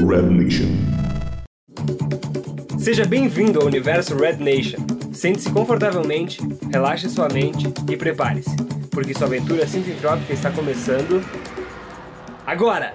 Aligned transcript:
Red 0.00 0.22
Nation. 0.22 0.68
Seja 2.78 3.04
bem-vindo 3.04 3.60
ao 3.60 3.66
universo 3.66 4.16
Red 4.16 4.36
Nation. 4.36 4.78
Sente-se 5.12 5.50
confortavelmente, 5.50 6.40
relaxe 6.72 7.08
sua 7.10 7.28
mente 7.28 7.66
e 7.90 7.96
prepare-se, 7.96 8.56
porque 8.90 9.12
sua 9.12 9.26
aventura 9.26 9.66
sinfotrópica 9.66 10.32
está 10.32 10.50
começando. 10.50 11.22
agora! 12.46 12.94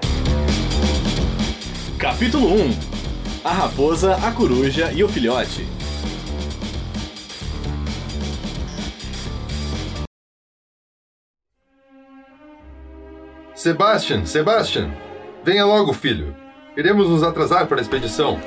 Capítulo 1.99 2.47
1 2.47 2.69
A 3.43 3.51
Raposa, 3.51 4.15
a 4.15 4.31
Coruja 4.31 4.91
e 4.91 5.03
o 5.03 5.07
Filhote. 5.07 5.67
Sebastian, 13.53 14.25
Sebastian! 14.25 14.91
Venha 15.43 15.65
logo, 15.65 15.93
filho. 15.93 16.44
Iremos 16.77 17.07
nos 17.09 17.23
atrasar 17.23 17.67
para 17.67 17.77
a 17.77 17.81
expedição. 17.81 18.37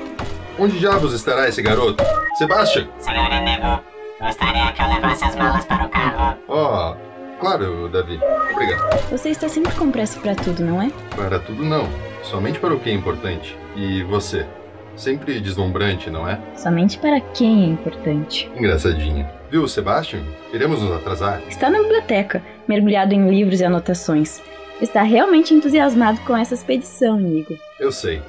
Onde 0.59 0.77
diabos 0.77 1.13
estará 1.13 1.49
esse 1.49 1.63
garoto? 1.63 2.03
Sebastian! 2.37 2.87
Senhor 2.99 3.27
Nego, 3.41 3.81
gostaria 4.21 4.71
que 4.71 4.81
eu 4.83 4.87
levasse 4.87 5.25
as 5.25 5.35
malas 5.35 5.65
para 5.65 5.85
o 5.85 5.89
carro. 5.89 6.37
Oh, 6.47 7.39
claro, 7.39 7.89
Davi. 7.89 8.19
Obrigado. 8.51 9.09
Você 9.09 9.29
está 9.29 9.49
sempre 9.49 9.73
com 9.73 9.89
pressa 9.89 10.19
para 10.19 10.35
tudo, 10.35 10.63
não 10.63 10.79
é? 10.79 10.91
Para 11.15 11.39
tudo 11.39 11.63
não. 11.63 11.89
Somente 12.21 12.59
para 12.59 12.75
o 12.75 12.79
que 12.79 12.91
é 12.91 12.93
importante. 12.93 13.57
E 13.75 14.03
você? 14.03 14.45
Sempre 14.95 15.39
deslumbrante, 15.39 16.11
não 16.11 16.29
é? 16.29 16.39
Somente 16.55 16.99
para 16.99 17.19
quem 17.21 17.63
é 17.63 17.67
importante. 17.67 18.51
Engraçadinho. 18.55 19.27
Viu, 19.49 19.67
Sebastian? 19.67 20.21
Iremos 20.53 20.83
nos 20.83 20.91
atrasar. 20.91 21.41
Está 21.47 21.67
na 21.67 21.79
biblioteca, 21.79 22.43
mergulhado 22.67 23.15
em 23.15 23.27
livros 23.27 23.59
e 23.59 23.65
anotações. 23.65 24.39
Está 24.81 25.03
realmente 25.03 25.53
entusiasmado 25.53 26.21
com 26.21 26.35
essa 26.35 26.53
expedição, 26.53 27.19
Inigo. 27.19 27.57
Eu 27.79 27.91
sei. 27.91 28.21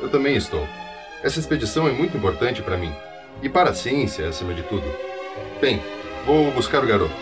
Eu 0.00 0.08
também 0.08 0.36
estou. 0.36 0.66
Essa 1.22 1.38
expedição 1.38 1.86
é 1.86 1.92
muito 1.92 2.16
importante 2.16 2.62
para 2.62 2.76
mim. 2.76 2.92
E 3.42 3.48
para 3.48 3.70
a 3.70 3.74
ciência, 3.74 4.28
acima 4.28 4.54
de 4.54 4.62
tudo. 4.62 4.84
Bem, 5.60 5.80
vou 6.26 6.50
buscar 6.52 6.82
o 6.82 6.86
garoto. 6.86 7.14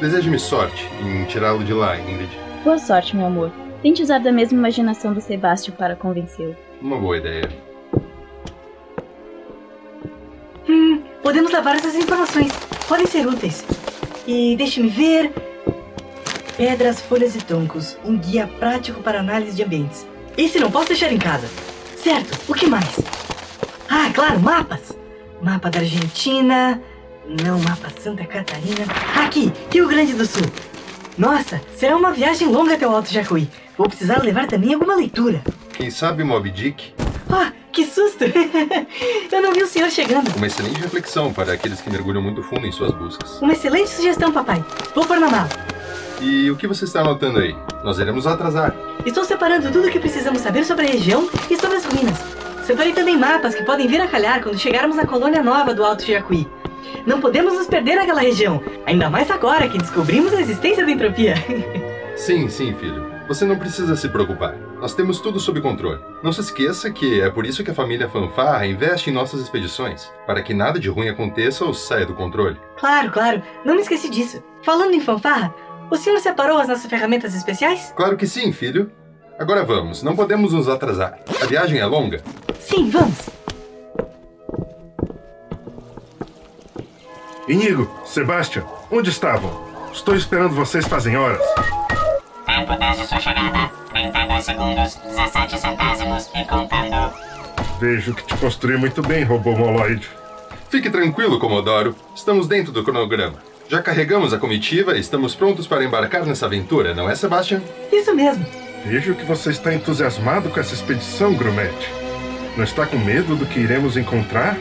Deseje-me 0.00 0.38
sorte 0.38 0.88
em 1.02 1.24
tirá-lo 1.24 1.64
de 1.64 1.72
lá, 1.72 1.98
Ingrid. 1.98 2.30
Boa 2.62 2.78
sorte, 2.78 3.16
meu 3.16 3.26
amor. 3.26 3.50
Tente 3.82 4.02
usar 4.02 4.18
da 4.18 4.32
mesma 4.32 4.58
imaginação 4.58 5.12
do 5.12 5.20
Sebastião 5.20 5.76
para 5.76 5.96
convencê-lo. 5.96 6.56
Uma 6.80 6.98
boa 6.98 7.16
ideia. 7.18 7.48
Hum, 10.68 11.02
podemos 11.22 11.52
levar 11.52 11.76
essas 11.76 11.94
informações. 11.94 12.52
Podem 12.88 13.06
ser 13.06 13.26
úteis. 13.26 13.64
E 14.26 14.56
deixe-me 14.56 14.88
ver. 14.88 15.32
Pedras, 16.56 17.00
folhas 17.00 17.34
e 17.34 17.38
troncos. 17.38 17.96
Um 18.04 18.16
guia 18.16 18.46
prático 18.46 19.02
para 19.02 19.18
análise 19.18 19.56
de 19.56 19.64
ambientes. 19.64 20.06
Esse 20.36 20.60
não 20.60 20.70
posso 20.70 20.88
deixar 20.88 21.12
em 21.12 21.18
casa. 21.18 21.48
Certo, 21.96 22.38
o 22.48 22.54
que 22.54 22.66
mais? 22.66 23.00
Ah, 23.88 24.10
claro, 24.14 24.38
mapas. 24.40 24.92
Mapa 25.42 25.68
da 25.68 25.80
Argentina. 25.80 26.80
Não, 27.44 27.58
mapa 27.58 27.88
Santa 27.98 28.24
Catarina. 28.24 28.84
Aqui, 29.16 29.52
Rio 29.72 29.88
Grande 29.88 30.12
do 30.12 30.26
Sul. 30.26 30.46
Nossa, 31.18 31.60
será 31.76 31.96
uma 31.96 32.12
viagem 32.12 32.48
longa 32.48 32.74
até 32.74 32.86
o 32.86 32.94
Alto 32.94 33.12
Jacuí. 33.12 33.48
Vou 33.76 33.88
precisar 33.88 34.22
levar 34.22 34.46
também 34.46 34.74
alguma 34.74 34.94
leitura. 34.94 35.42
Quem 35.72 35.90
sabe 35.90 36.22
Moby 36.22 36.50
Dick? 36.50 36.94
Ah, 37.30 37.52
que 37.72 37.84
susto! 37.84 38.24
Eu 39.32 39.42
não 39.42 39.52
vi 39.52 39.62
o 39.62 39.66
senhor 39.66 39.90
chegando. 39.90 40.28
Uma 40.36 40.46
excelente 40.46 40.80
reflexão 40.80 41.32
para 41.32 41.52
aqueles 41.52 41.80
que 41.80 41.90
mergulham 41.90 42.22
muito 42.22 42.42
fundo 42.44 42.64
em 42.64 42.70
suas 42.70 42.92
buscas. 42.92 43.40
Uma 43.40 43.52
excelente 43.52 43.90
sugestão, 43.90 44.30
papai. 44.32 44.64
Vou 44.94 45.04
pôr 45.04 45.18
na 45.18 45.28
mala. 45.28 45.73
E 46.20 46.50
o 46.50 46.56
que 46.56 46.66
você 46.66 46.84
está 46.84 47.00
anotando 47.00 47.38
aí? 47.38 47.56
Nós 47.82 47.98
iremos 47.98 48.26
atrasar. 48.26 48.74
Estou 49.04 49.24
separando 49.24 49.70
tudo 49.70 49.88
o 49.88 49.90
que 49.90 50.00
precisamos 50.00 50.40
saber 50.40 50.64
sobre 50.64 50.86
a 50.86 50.90
região 50.90 51.28
e 51.50 51.56
sobre 51.56 51.76
as 51.76 51.84
ruínas. 51.84 52.18
Separei 52.64 52.92
também 52.92 53.16
mapas 53.16 53.54
que 53.54 53.62
podem 53.64 53.86
vir 53.86 54.00
a 54.00 54.08
calhar 54.08 54.42
quando 54.42 54.58
chegarmos 54.58 54.98
à 54.98 55.06
colônia 55.06 55.42
nova 55.42 55.74
do 55.74 55.84
Alto 55.84 56.06
Jacuí. 56.06 56.48
Não 57.06 57.20
podemos 57.20 57.54
nos 57.54 57.66
perder 57.66 57.96
naquela 57.96 58.20
região, 58.20 58.62
ainda 58.86 59.10
mais 59.10 59.30
agora 59.30 59.68
que 59.68 59.78
descobrimos 59.78 60.32
a 60.32 60.40
existência 60.40 60.84
da 60.84 60.90
entropia. 60.90 61.34
Sim, 62.16 62.48
sim, 62.48 62.72
filho. 62.74 63.04
Você 63.26 63.44
não 63.44 63.58
precisa 63.58 63.96
se 63.96 64.08
preocupar. 64.08 64.54
Nós 64.80 64.94
temos 64.94 65.18
tudo 65.18 65.40
sob 65.40 65.60
controle. 65.60 66.00
Não 66.22 66.32
se 66.32 66.42
esqueça 66.42 66.90
que 66.90 67.20
é 67.20 67.30
por 67.30 67.46
isso 67.46 67.64
que 67.64 67.70
a 67.70 67.74
família 67.74 68.08
Fanfarra 68.08 68.66
investe 68.66 69.08
em 69.10 69.12
nossas 69.12 69.40
expedições, 69.40 70.12
para 70.26 70.42
que 70.42 70.52
nada 70.52 70.78
de 70.78 70.88
ruim 70.88 71.08
aconteça 71.08 71.64
ou 71.64 71.72
saia 71.72 72.04
do 72.04 72.14
controle. 72.14 72.60
Claro, 72.76 73.10
claro, 73.10 73.42
não 73.64 73.74
me 73.74 73.80
esqueci 73.80 74.10
disso. 74.10 74.42
Falando 74.62 74.94
em 74.94 75.00
fanfarra, 75.00 75.54
o 75.90 75.96
senhor 75.96 76.18
separou 76.20 76.58
as 76.58 76.68
nossas 76.68 76.86
ferramentas 76.86 77.34
especiais? 77.34 77.92
Claro 77.96 78.16
que 78.16 78.26
sim, 78.26 78.52
filho. 78.52 78.90
Agora 79.38 79.64
vamos, 79.64 80.02
não 80.02 80.14
podemos 80.14 80.52
nos 80.52 80.68
atrasar. 80.68 81.18
A 81.42 81.46
viagem 81.46 81.78
é 81.78 81.86
longa. 81.86 82.22
Sim, 82.60 82.90
vamos. 82.90 83.28
Inigo, 87.48 87.90
Sebastian, 88.06 88.64
onde 88.90 89.10
estavam? 89.10 89.50
Estou 89.92 90.16
esperando 90.16 90.54
vocês 90.54 90.86
fazem 90.86 91.16
horas. 91.16 91.42
Tempo 92.46 92.76
desde 92.78 93.06
sua 93.06 93.20
chegada: 93.20 93.70
32 93.90 94.44
segundos, 94.44 94.94
17 95.04 95.58
centésimos 95.58 96.30
e 96.34 96.44
contando. 96.44 97.12
Vejo 97.78 98.14
que 98.14 98.24
te 98.24 98.36
construí 98.36 98.76
muito 98.76 99.02
bem, 99.02 99.24
robô 99.24 99.52
moloide. 99.52 100.08
Fique 100.70 100.88
tranquilo, 100.88 101.38
Comodoro. 101.38 101.94
Estamos 102.14 102.48
dentro 102.48 102.72
do 102.72 102.82
cronograma. 102.82 103.38
Já 103.74 103.82
carregamos 103.82 104.32
a 104.32 104.38
comitiva 104.38 104.96
e 104.96 105.00
estamos 105.00 105.34
prontos 105.34 105.66
para 105.66 105.82
embarcar 105.82 106.24
nessa 106.24 106.46
aventura, 106.46 106.94
não 106.94 107.10
é, 107.10 107.16
Sebastian? 107.16 107.60
Isso 107.90 108.14
mesmo. 108.14 108.46
Vejo 108.86 109.16
que 109.16 109.24
você 109.24 109.50
está 109.50 109.74
entusiasmado 109.74 110.48
com 110.48 110.60
essa 110.60 110.74
expedição, 110.74 111.34
Grumete. 111.34 111.90
Não 112.56 112.62
está 112.62 112.86
com 112.86 112.96
medo 112.96 113.34
do 113.34 113.44
que 113.44 113.58
iremos 113.58 113.96
encontrar? 113.96 114.56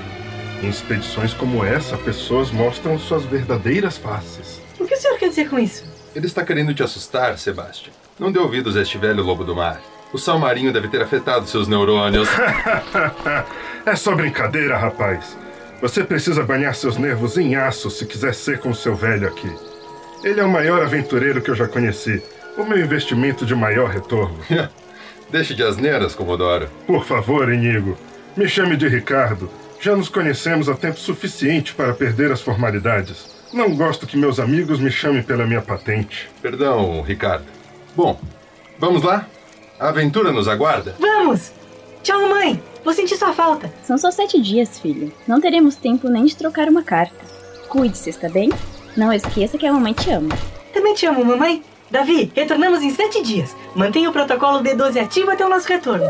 Em 0.64 0.68
expedições 0.68 1.32
como 1.32 1.64
essa, 1.64 1.96
pessoas 1.96 2.50
mostram 2.50 2.98
suas 2.98 3.24
verdadeiras 3.24 4.00
faces. 4.00 4.60
O 4.80 4.88
que 4.88 4.96
o 4.96 4.98
senhor 4.98 5.20
quer 5.20 5.30
dizer 5.30 5.48
com 5.48 5.60
isso? 5.60 5.86
Ele 6.16 6.26
está 6.26 6.44
querendo 6.44 6.74
te 6.74 6.82
assustar, 6.82 7.38
Sebastian. 7.38 7.94
Não 8.18 8.32
dê 8.32 8.40
ouvidos 8.40 8.76
a 8.76 8.82
este 8.82 8.98
velho 8.98 9.22
lobo 9.22 9.44
do 9.44 9.56
mar. 9.56 9.80
O 10.12 10.18
sal 10.18 10.40
marinho 10.40 10.74
deve 10.74 10.88
ter 10.88 11.04
afetado 11.04 11.46
seus 11.46 11.68
neurônios. 11.68 12.28
é 13.86 13.96
só 13.96 14.16
brincadeira, 14.16 14.76
rapaz. 14.76 15.38
Você 15.84 16.02
precisa 16.02 16.44
banhar 16.44 16.74
seus 16.74 16.96
nervos 16.96 17.38
em 17.38 17.58
aço 17.58 17.92
se 17.92 18.06
quiser 18.06 18.34
ser 18.34 18.58
como 18.58 18.74
seu 18.74 18.96
velho 18.96 19.28
aqui. 19.28 19.54
Ele 20.24 20.40
é 20.40 20.44
o 20.46 20.50
maior 20.50 20.82
aventureiro 20.82 21.42
que 21.42 21.52
eu 21.52 21.56
já 21.56 21.68
conheci. 21.68 22.24
O 22.58 22.64
meu 22.64 22.80
investimento 22.80 23.46
de 23.46 23.54
maior 23.54 23.90
retorno. 23.90 24.40
Deixe 25.30 25.54
de 25.54 25.62
asneiras, 25.62 26.16
Comodoro. 26.16 26.70
Por 26.88 27.04
favor, 27.04 27.52
Inigo. 27.52 27.98
Me 28.38 28.48
chame 28.48 28.78
de 28.78 28.88
Ricardo. 28.88 29.50
Já 29.82 29.94
nos 29.94 30.08
conhecemos 30.08 30.70
há 30.70 30.74
tempo 30.74 30.98
suficiente 30.98 31.76
para 31.76 31.94
perder 31.94 32.32
as 32.32 32.40
formalidades. 32.40 33.36
Não 33.52 33.76
gosto 33.76 34.08
que 34.08 34.16
meus 34.16 34.40
amigos 34.40 34.80
me 34.80 34.90
chamem 34.90 35.22
pela 35.22 35.46
minha 35.46 35.62
patente. 35.62 36.32
Perdão, 36.42 37.02
Ricardo. 37.02 37.44
Bom, 37.94 38.22
vamos 38.80 39.04
lá? 39.04 39.28
A 39.78 39.90
aventura 39.90 40.32
nos 40.32 40.48
aguarda? 40.48 40.96
Vamos! 40.98 41.52
Tchau, 42.04 42.22
mamãe! 42.22 42.62
Vou 42.84 42.94
sentir 42.94 43.16
sua 43.16 43.32
falta. 43.32 43.74
São 43.82 43.98
só 43.98 44.12
sete 44.12 44.38
dias, 44.42 44.78
filho. 44.78 45.10
Não 45.26 45.40
teremos 45.40 45.78
tempo 45.78 46.10
nem 46.10 46.26
de 46.26 46.36
trocar 46.36 46.68
uma 46.68 46.84
carta. 46.84 47.16
Cuide-se, 47.70 48.10
está 48.10 48.28
bem? 48.28 48.52
Não 48.98 49.14
esqueça 49.14 49.58
que 49.58 49.66
a 49.66 49.72
mamãe 49.72 49.94
te 49.94 50.12
ama. 50.12 50.38
Também 50.74 50.94
te 50.94 51.06
amo, 51.06 51.24
mamãe. 51.24 51.64
Davi, 51.90 52.30
retornamos 52.36 52.82
em 52.82 52.90
sete 52.90 53.24
dias. 53.24 53.56
Mantenha 53.74 54.10
o 54.10 54.12
protocolo 54.12 54.62
D12 54.62 55.02
ativo 55.02 55.32
até 55.32 55.46
o 55.46 55.50
nosso 55.50 55.66
retorno. 55.70 56.06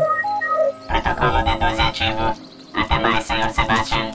Protocolo 0.88 1.44
D12 1.44 1.88
ativo. 1.88 2.44
Até 2.74 2.98
mais, 2.98 3.24
senhor 3.24 3.50
Sebastian. 3.50 4.10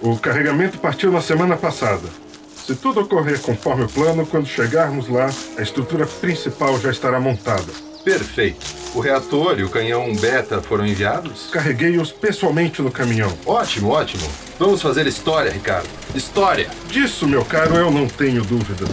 O 0.00 0.16
carregamento 0.16 0.78
partiu 0.78 1.12
na 1.12 1.20
semana 1.20 1.58
passada. 1.58 2.08
Se 2.56 2.74
tudo 2.74 3.00
ocorrer 3.00 3.38
conforme 3.42 3.84
o 3.84 3.88
plano, 3.88 4.26
quando 4.26 4.46
chegarmos 4.46 5.10
lá, 5.10 5.28
a 5.58 5.62
estrutura 5.62 6.06
principal 6.06 6.78
já 6.80 6.90
estará 6.90 7.20
montada. 7.20 7.70
Perfeito. 8.06 8.64
O 8.94 9.00
reator 9.00 9.58
e 9.58 9.64
o 9.64 9.68
canhão 9.68 10.14
beta 10.14 10.62
foram 10.62 10.86
enviados? 10.86 11.50
Carreguei-os 11.50 12.12
pessoalmente 12.12 12.80
no 12.80 12.88
caminhão. 12.88 13.36
Ótimo, 13.44 13.90
ótimo. 13.90 14.22
Vamos 14.60 14.80
fazer 14.80 15.08
história, 15.08 15.50
Ricardo. 15.50 15.88
História! 16.14 16.68
Disso, 16.86 17.26
meu 17.26 17.44
caro, 17.44 17.74
eu 17.74 17.90
não 17.90 18.06
tenho 18.06 18.44
dúvida. 18.44 18.86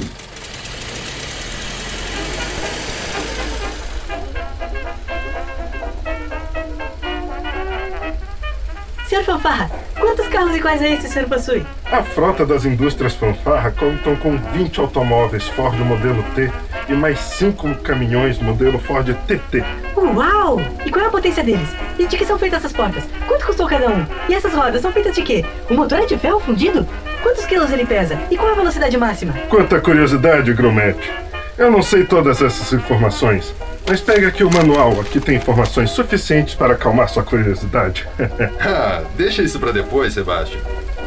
Senhor 9.08 9.24
Fanfarra, 9.24 9.70
quantos 10.00 10.28
carros 10.30 10.56
iguais 10.56 10.82
a 10.82 10.88
esse 10.88 11.06
o 11.06 11.12
senhor 11.12 11.30
possui? 11.30 11.64
A 11.86 12.02
frota 12.02 12.48
das 12.48 12.66
indústrias 12.66 13.14
Fanfarra 13.14 13.70
contam 13.70 14.16
com 14.16 14.36
20 14.54 14.80
automóveis 14.80 15.48
Ford 15.50 15.78
modelo 15.82 16.24
T 16.34 16.52
e 16.90 16.94
mais 16.94 17.20
5 17.20 17.76
caminhões 17.76 18.40
modelo 18.40 18.80
Ford 18.80 19.08
TT. 19.28 19.64
Uau! 19.96 20.62
E 20.86 20.90
qual 20.92 21.06
é 21.06 21.08
a 21.08 21.12
potência 21.12 21.44
deles? 21.44 21.70
E 21.98 22.06
de 22.06 22.18
que 22.18 22.26
são 22.26 22.38
feitas 22.38 22.60
essas 22.60 22.74
portas? 22.74 23.04
Quanto 23.28 23.46
custou 23.46 23.68
cada 23.68 23.90
um? 23.90 24.06
E 24.30 24.34
essas 24.34 24.54
rodas 24.54 24.82
são 24.82 24.92
feitas 24.92 25.16
de 25.16 25.22
quê? 25.22 25.46
O 25.70 25.74
motor 25.74 26.00
é 26.00 26.06
de 26.06 26.18
ferro 26.18 26.40
fundido? 26.40 26.88
Quantos 27.22 27.46
quilos 27.46 27.72
ele 27.72 27.86
pesa? 27.86 28.20
E 28.30 28.36
qual 28.38 28.50
é 28.50 28.52
a 28.54 28.56
velocidade 28.58 28.98
máxima? 28.98 29.34
Quanta 29.50 29.80
curiosidade, 29.80 30.54
Grumete. 30.54 31.12
Eu 31.58 31.70
não 31.72 31.82
sei 31.84 32.04
todas 32.04 32.42
essas 32.42 32.74
informações, 32.74 33.54
Mas 33.88 34.00
pegue 34.00 34.26
aqui 34.26 34.44
o 34.44 34.50
manual, 34.52 35.00
aqui 35.02 35.20
tem 35.20 35.36
informações 35.36 35.90
suficientes 35.92 36.56
para 36.56 36.74
acalmar 36.74 37.10
sua 37.10 37.24
curiosidade. 37.24 38.08
Ah, 38.62 39.02
deixa 39.18 39.42
isso 39.44 39.60
pra 39.60 39.72
depois, 39.72 40.14
Sebastian. 40.14 40.62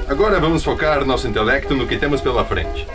Agora 0.09 0.39
vamos 0.39 0.63
focar 0.63 1.05
nosso 1.05 1.27
intelecto 1.27 1.75
no 1.75 1.87
que 1.87 1.97
temos 1.97 2.21
pela 2.21 2.45
frente. 2.45 2.87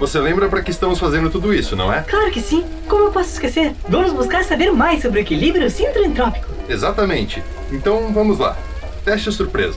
Você 0.00 0.18
lembra 0.18 0.48
para 0.48 0.62
que 0.62 0.70
estamos 0.70 0.98
fazendo 0.98 1.28
tudo 1.28 1.52
isso, 1.52 1.76
não 1.76 1.92
é? 1.92 2.00
Claro 2.00 2.30
que 2.30 2.40
sim. 2.40 2.64
Como 2.88 3.04
eu 3.04 3.10
posso 3.12 3.34
esquecer? 3.34 3.74
Vamos 3.86 4.14
buscar 4.14 4.42
saber 4.44 4.72
mais 4.72 5.02
sobre 5.02 5.20
o 5.20 5.22
equilíbrio 5.22 5.68
sintroentrópico. 5.68 6.48
Exatamente. 6.66 7.42
Então 7.70 8.10
vamos 8.10 8.38
lá. 8.38 8.56
Teste 9.04 9.30
surpresa. 9.30 9.76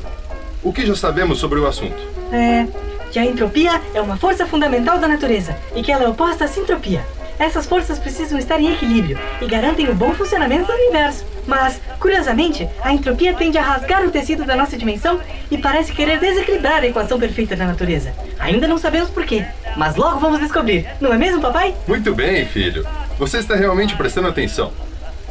O 0.63 0.71
que 0.71 0.85
já 0.85 0.95
sabemos 0.95 1.39
sobre 1.39 1.59
o 1.59 1.67
assunto? 1.67 2.01
É. 2.31 2.65
Que 3.11 3.19
a 3.19 3.25
entropia 3.25 3.81
é 3.93 3.99
uma 3.99 4.15
força 4.15 4.45
fundamental 4.45 4.97
da 4.97 5.09
natureza 5.09 5.57
e 5.75 5.83
que 5.83 5.91
ela 5.91 6.05
é 6.05 6.07
oposta 6.07 6.45
à 6.45 6.47
sintropia. 6.47 7.05
Essas 7.37 7.65
forças 7.65 7.99
precisam 7.99 8.39
estar 8.39 8.61
em 8.61 8.71
equilíbrio 8.71 9.19
e 9.41 9.45
garantem 9.45 9.89
o 9.89 9.93
bom 9.93 10.13
funcionamento 10.13 10.67
do 10.67 10.73
universo. 10.73 11.25
Mas, 11.45 11.79
curiosamente, 11.99 12.67
a 12.81 12.93
entropia 12.93 13.33
tende 13.33 13.57
a 13.57 13.61
rasgar 13.61 14.05
o 14.05 14.11
tecido 14.11 14.45
da 14.45 14.55
nossa 14.55 14.77
dimensão 14.77 15.19
e 15.51 15.57
parece 15.57 15.91
querer 15.91 16.19
desequilibrar 16.19 16.81
a 16.81 16.87
equação 16.87 17.19
perfeita 17.19 17.55
da 17.55 17.65
natureza. 17.65 18.13
Ainda 18.39 18.67
não 18.67 18.77
sabemos 18.77 19.09
porquê, 19.09 19.45
mas 19.75 19.95
logo 19.95 20.19
vamos 20.19 20.39
descobrir, 20.39 20.87
não 21.01 21.13
é 21.13 21.17
mesmo, 21.17 21.41
papai? 21.41 21.75
Muito 21.87 22.13
bem, 22.13 22.45
filho. 22.45 22.85
Você 23.17 23.37
está 23.37 23.55
realmente 23.55 23.95
prestando 23.95 24.27
atenção. 24.27 24.71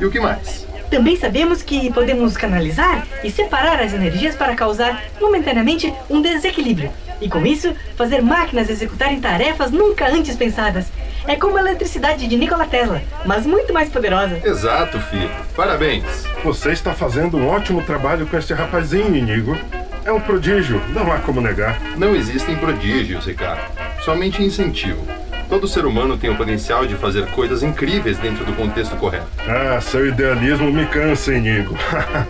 E 0.00 0.04
o 0.04 0.10
que 0.10 0.20
mais? 0.20 0.66
Também 0.90 1.16
sabemos 1.16 1.62
que 1.62 1.90
podemos 1.90 2.36
canalizar 2.36 3.06
e 3.24 3.30
separar 3.30 3.80
as 3.80 3.94
energias 3.94 4.34
para 4.34 4.54
causar 4.54 5.02
momentaneamente 5.18 5.92
um 6.10 6.20
desequilíbrio. 6.20 6.92
E 7.18 7.28
com 7.28 7.46
isso, 7.46 7.74
fazer 7.96 8.20
máquinas 8.20 8.68
executarem 8.68 9.20
tarefas 9.20 9.70
nunca 9.70 10.06
antes 10.06 10.36
pensadas. 10.36 10.86
É 11.26 11.36
como 11.36 11.56
a 11.56 11.60
eletricidade 11.60 12.26
de 12.26 12.36
Nikola 12.36 12.66
Tesla, 12.66 13.00
mas 13.24 13.46
muito 13.46 13.72
mais 13.72 13.88
poderosa. 13.88 14.40
Exato, 14.44 14.98
filho. 15.00 15.30
Parabéns. 15.54 16.04
Você 16.42 16.72
está 16.72 16.92
fazendo 16.92 17.36
um 17.36 17.48
ótimo 17.48 17.82
trabalho 17.82 18.26
com 18.26 18.36
este 18.36 18.52
rapazinho, 18.52 19.14
Inigo. 19.14 19.56
É 20.04 20.10
um 20.10 20.20
prodígio, 20.20 20.82
não 20.88 21.12
há 21.12 21.18
como 21.18 21.40
negar. 21.40 21.80
Não 21.96 22.14
existem 22.14 22.56
prodígios, 22.56 23.24
Ricardo. 23.24 23.62
Somente 24.04 24.42
incentivo. 24.42 25.06
Todo 25.48 25.68
ser 25.68 25.84
humano 25.86 26.16
tem 26.16 26.30
o 26.30 26.36
potencial 26.36 26.86
de 26.86 26.96
fazer 26.96 27.26
coisas 27.26 27.62
incríveis 27.62 28.18
dentro 28.18 28.44
do 28.44 28.52
contexto 28.54 28.96
correto. 28.96 29.26
Ah, 29.46 29.80
seu 29.80 30.08
idealismo 30.08 30.72
me 30.72 30.86
cansa, 30.86 31.32
Inigo. 31.34 31.76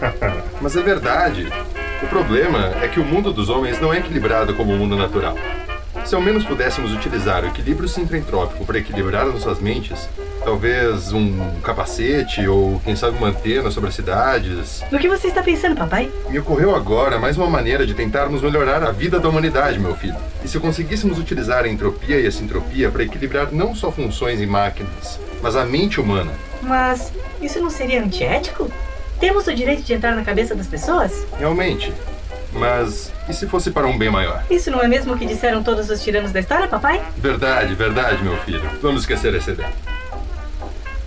Mas 0.61 0.77
é 0.77 0.83
verdade. 0.83 1.47
O 2.03 2.07
problema 2.09 2.73
é 2.83 2.89
que 2.89 2.99
o 2.99 3.05
mundo 3.05 3.33
dos 3.33 3.49
homens 3.49 3.81
não 3.81 3.95
é 3.95 3.99
equilibrado 3.99 4.55
como 4.55 4.75
o 4.75 4.77
mundo 4.77 4.97
natural. 4.97 5.39
Se 6.05 6.15
ao 6.15 6.21
menos 6.21 6.45
pudéssemos 6.45 6.93
utilizar 6.93 7.45
o 7.45 7.49
equilíbrio 7.49 7.89
sintroentrópico 7.89 8.67
para 8.67 8.79
equilibrar 8.79 9.27
as 9.27 9.35
nossas 9.35 9.61
mentes, 9.61 10.09
talvez 10.45 11.13
um 11.13 11.61
capacete 11.61 12.47
ou, 12.47 12.81
quem 12.85 12.95
sabe, 12.97 13.17
uma 13.17 13.29
antena 13.29 13.71
sobre 13.71 13.89
as 13.89 13.95
cidades. 13.95 14.83
No 14.91 14.99
que 14.99 15.09
você 15.09 15.29
está 15.29 15.43
pensando, 15.43 15.77
papai? 15.77 16.11
Me 16.29 16.39
ocorreu 16.39 16.75
agora 16.75 17.19
mais 17.19 17.37
uma 17.39 17.47
maneira 17.47 17.87
de 17.87 17.95
tentarmos 17.95 18.43
melhorar 18.43 18.83
a 18.83 18.91
vida 18.91 19.19
da 19.19 19.29
humanidade, 19.29 19.79
meu 19.79 19.95
filho. 19.95 20.17
E 20.45 20.49
se 20.49 20.59
conseguíssemos 20.59 21.19
utilizar 21.19 21.65
a 21.65 21.69
entropia 21.69 22.21
e 22.21 22.27
a 22.27 22.33
sintropia 22.33 22.91
para 22.91 23.05
equilibrar 23.05 23.53
não 23.53 23.75
só 23.75 23.91
funções 23.91 24.41
em 24.41 24.47
máquinas, 24.47 25.19
mas 25.41 25.57
a 25.57 25.65
mente 25.65 26.01
humana? 26.01 26.33
Mas 26.61 27.13
isso 27.41 27.61
não 27.61 27.71
seria 27.71 28.03
antiético? 28.03 28.71
Temos 29.21 29.47
o 29.47 29.55
direito 29.55 29.83
de 29.83 29.95
entrar 29.95 30.15
na 30.17 30.25
cabeça 30.25 30.55
das 30.55 30.67
pessoas? 30.67 31.25
Realmente. 31.39 31.93
Mas 32.53 33.13
e 33.29 33.33
se 33.33 33.47
fosse 33.47 33.71
para 33.71 33.87
um 33.87 33.97
bem 33.97 34.11
maior? 34.11 34.45
Isso 34.51 34.71
não 34.71 34.81
é 34.81 34.89
mesmo 34.89 35.15
o 35.15 35.19
que 35.19 35.27
disseram 35.27 35.63
todos 35.63 35.89
os 35.91 36.03
tiranos 36.03 36.33
da 36.33 36.41
história, 36.41 36.69
papai? 36.69 37.03
Verdade, 37.17 37.75
verdade, 37.75 38.23
meu 38.23 38.37
filho. 38.39 38.69
Vamos 38.81 39.03
esquecer 39.03 39.35
essa 39.35 39.53
ideia. 39.53 39.71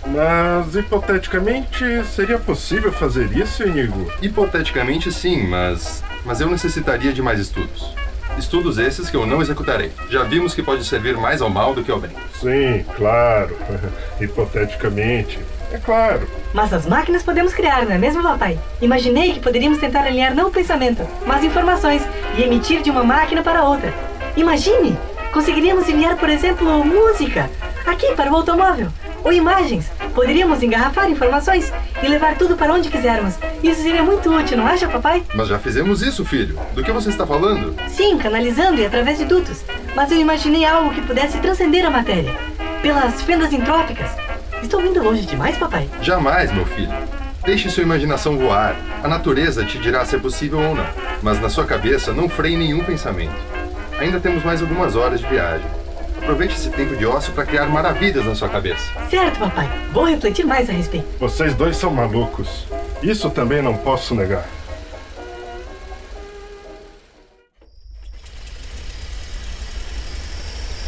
Mas, 0.07 0.75
hipoteticamente, 0.75 2.03
seria 2.05 2.37
possível 2.37 2.91
fazer 2.91 3.35
isso, 3.35 3.63
Inigo? 3.63 4.11
Hipoteticamente, 4.21 5.11
sim, 5.11 5.47
mas. 5.47 6.03
Mas 6.23 6.41
eu 6.41 6.49
necessitaria 6.49 7.11
de 7.11 7.21
mais 7.21 7.39
estudos. 7.39 7.93
Estudos 8.37 8.77
esses 8.77 9.09
que 9.09 9.15
eu 9.15 9.25
não 9.25 9.41
executarei. 9.41 9.91
Já 10.09 10.23
vimos 10.23 10.53
que 10.53 10.61
pode 10.61 10.83
servir 10.83 11.15
mais 11.17 11.41
ao 11.41 11.49
mal 11.49 11.73
do 11.73 11.83
que 11.83 11.91
ao 11.91 11.99
bem. 11.99 12.11
Sim, 12.39 12.85
claro. 12.95 13.55
Hipoteticamente. 14.19 15.39
É 15.75 15.77
claro. 15.77 16.25
Mas 16.53 16.71
as 16.71 16.85
máquinas 16.85 17.21
podemos 17.21 17.53
criar, 17.53 17.83
não 17.85 17.91
é 17.91 17.97
mesmo, 17.97 18.23
papai? 18.23 18.57
Imaginei 18.81 19.33
que 19.33 19.41
poderíamos 19.41 19.77
tentar 19.77 20.05
alinhar 20.05 20.33
não 20.33 20.47
o 20.47 20.51
pensamento, 20.51 21.05
mas 21.25 21.43
informações 21.43 22.01
e 22.37 22.43
emitir 22.43 22.81
de 22.81 22.89
uma 22.89 23.03
máquina 23.03 23.43
para 23.43 23.61
outra. 23.65 23.93
Imagine! 24.37 24.97
Conseguiríamos 25.33 25.89
enviar, 25.89 26.15
por 26.15 26.29
exemplo, 26.29 26.85
música 26.85 27.49
aqui 27.85 28.13
para 28.15 28.31
o 28.31 28.35
automóvel 28.37 28.87
ou 29.21 29.33
imagens. 29.33 29.91
Poderíamos 30.13 30.63
engarrafar 30.63 31.11
informações 31.11 31.73
e 32.01 32.07
levar 32.07 32.37
tudo 32.37 32.55
para 32.55 32.71
onde 32.71 32.89
quisermos. 32.89 33.35
Isso 33.61 33.81
seria 33.81 34.01
muito 34.01 34.33
útil, 34.33 34.55
não 34.55 34.65
acha, 34.65 34.87
papai? 34.87 35.23
Mas 35.35 35.49
já 35.49 35.59
fizemos 35.59 36.01
isso, 36.01 36.23
filho. 36.23 36.57
Do 36.73 36.85
que 36.85 36.91
você 36.93 37.09
está 37.09 37.27
falando? 37.27 37.75
Sim, 37.89 38.17
canalizando 38.17 38.79
e 38.79 38.85
através 38.85 39.17
de 39.17 39.25
dutos. 39.25 39.61
Mas 39.93 40.09
eu 40.09 40.19
imaginei 40.21 40.63
algo 40.63 40.93
que 40.93 41.01
pudesse 41.01 41.37
transcender 41.39 41.85
a 41.85 41.89
matéria 41.89 42.33
pelas 42.81 43.21
fendas 43.23 43.51
entrópicas. 43.51 44.24
Estou 44.65 44.83
indo 44.83 45.03
longe 45.03 45.21
demais, 45.27 45.55
papai? 45.59 45.87
Jamais, 46.01 46.51
meu 46.51 46.65
filho. 46.65 46.91
Deixe 47.43 47.69
sua 47.69 47.83
imaginação 47.83 48.35
voar. 48.35 48.75
A 49.03 49.07
natureza 49.07 49.63
te 49.63 49.77
dirá 49.77 50.03
se 50.03 50.15
é 50.15 50.19
possível 50.19 50.59
ou 50.59 50.73
não. 50.73 50.87
Mas 51.21 51.39
na 51.39 51.51
sua 51.51 51.65
cabeça 51.65 52.11
não 52.11 52.27
freie 52.27 52.57
nenhum 52.57 52.83
pensamento. 52.83 53.35
Ainda 53.99 54.19
temos 54.19 54.43
mais 54.43 54.63
algumas 54.63 54.95
horas 54.95 55.19
de 55.19 55.27
viagem. 55.27 55.67
Aproveite 56.17 56.55
esse 56.55 56.71
tempo 56.71 56.95
de 56.95 57.05
ócio 57.05 57.31
para 57.33 57.45
criar 57.45 57.67
maravilhas 57.67 58.25
na 58.25 58.33
sua 58.33 58.49
cabeça. 58.49 58.83
Certo, 59.07 59.37
papai. 59.37 59.69
Vou 59.93 60.05
refletir 60.05 60.43
mais 60.47 60.67
a 60.67 60.73
respeito. 60.73 61.05
Vocês 61.19 61.53
dois 61.53 61.77
são 61.77 61.93
malucos. 61.93 62.65
Isso 63.03 63.29
também 63.29 63.61
não 63.61 63.77
posso 63.77 64.15
negar. 64.15 64.47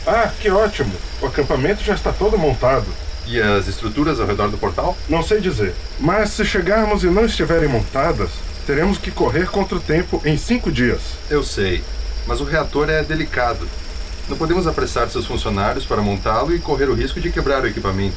Ah, 0.08 0.32
que 0.42 0.50
ótimo! 0.50 0.96
O 1.22 1.28
acampamento 1.28 1.84
já 1.84 1.94
está 1.94 2.12
todo 2.12 2.40
montado. 2.40 3.07
E 3.28 3.42
as 3.42 3.68
estruturas 3.68 4.20
ao 4.20 4.26
redor 4.26 4.48
do 4.48 4.58
portal? 4.58 4.98
Não 5.10 5.22
sei 5.22 5.42
dizer. 5.42 5.74
Mas 6.00 6.30
se 6.30 6.46
chegarmos 6.46 7.04
e 7.04 7.08
não 7.08 7.26
estiverem 7.26 7.68
montadas, 7.68 8.30
teremos 8.66 8.98
que 8.98 9.12
correr 9.12 9.48
contra 9.48 9.76
o 9.76 9.82
tempo 9.82 10.22
em 10.24 10.38
cinco 10.38 10.72
dias. 10.72 11.02
Eu 11.30 11.44
sei, 11.44 11.84
mas 12.26 12.40
o 12.40 12.46
reator 12.46 12.90
é 12.90 13.04
delicado. 13.04 13.68
Não 14.30 14.38
podemos 14.38 14.66
apressar 14.66 15.10
seus 15.10 15.26
funcionários 15.26 15.86
para 15.86 16.02
montá-lo 16.02 16.56
e 16.56 16.60
correr 16.60 16.90
o 16.90 16.94
risco 16.94 17.20
de 17.20 17.30
quebrar 17.30 17.64
o 17.64 17.68
equipamento. 17.68 18.16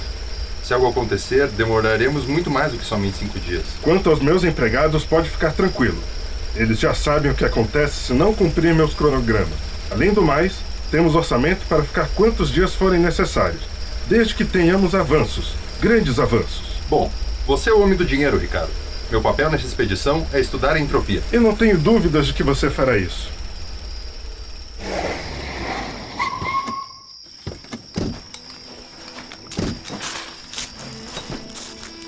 Se 0.62 0.72
algo 0.72 0.88
acontecer, 0.88 1.48
demoraremos 1.48 2.26
muito 2.26 2.50
mais 2.50 2.70
do 2.70 2.78
que 2.78 2.84
somente 2.84 3.18
cinco 3.18 3.38
dias. 3.40 3.64
Quanto 3.82 4.10
aos 4.10 4.20
meus 4.20 4.44
empregados, 4.44 5.04
pode 5.04 5.28
ficar 5.28 5.52
tranquilo. 5.52 5.98
Eles 6.54 6.78
já 6.78 6.94
sabem 6.94 7.32
o 7.32 7.34
que 7.34 7.44
acontece 7.44 8.06
se 8.06 8.12
não 8.12 8.34
cumprir 8.34 8.74
meus 8.74 8.94
cronogramas. 8.94 9.58
Além 9.90 10.12
do 10.12 10.22
mais, 10.22 10.54
temos 10.90 11.14
orçamento 11.14 11.64
para 11.68 11.82
ficar 11.82 12.08
quantos 12.14 12.50
dias 12.50 12.74
forem 12.74 13.00
necessários, 13.00 13.62
desde 14.10 14.34
que 14.34 14.44
tenhamos 14.44 14.92
avanços, 14.92 15.54
grandes 15.80 16.18
avanços. 16.18 16.72
Bom, 16.90 17.10
você 17.46 17.70
é 17.70 17.72
o 17.72 17.80
homem 17.80 17.96
do 17.96 18.04
dinheiro, 18.04 18.36
Ricardo. 18.36 18.72
Meu 19.08 19.22
papel 19.22 19.48
nessa 19.48 19.64
expedição 19.64 20.26
é 20.32 20.40
estudar 20.40 20.72
a 20.72 20.80
entropia. 20.80 21.22
Eu 21.32 21.40
não 21.40 21.54
tenho 21.54 21.78
dúvidas 21.78 22.26
de 22.26 22.34
que 22.34 22.42
você 22.42 22.68
fará 22.68 22.98
isso. 22.98 23.30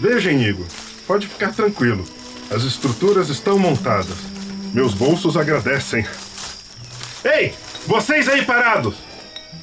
Veja, 0.01 0.33
Inigo, 0.33 0.67
pode 1.07 1.29
ficar 1.29 1.53
tranquilo. 1.55 2.05
As 2.51 2.65
estruturas 2.65 3.29
estão 3.29 3.57
montadas. 3.61 4.19
Meus 4.75 4.93
bolsos 4.93 5.37
agradecem. 5.37 6.05
Ei, 7.25 7.55
vocês 7.87 8.29
aí 8.29 8.45
parados! 8.45 9.12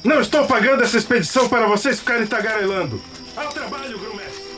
Não 0.02 0.20
estou 0.20 0.46
pagando 0.46 0.82
essa 0.82 0.96
expedição 0.96 1.48
para 1.48 1.66
vocês 1.66 1.98
ficarem 1.98 2.26
tagarelando. 2.26 3.00
Ao 3.36 3.48
trabalho, 3.48 3.98
grumestre! 3.98 4.50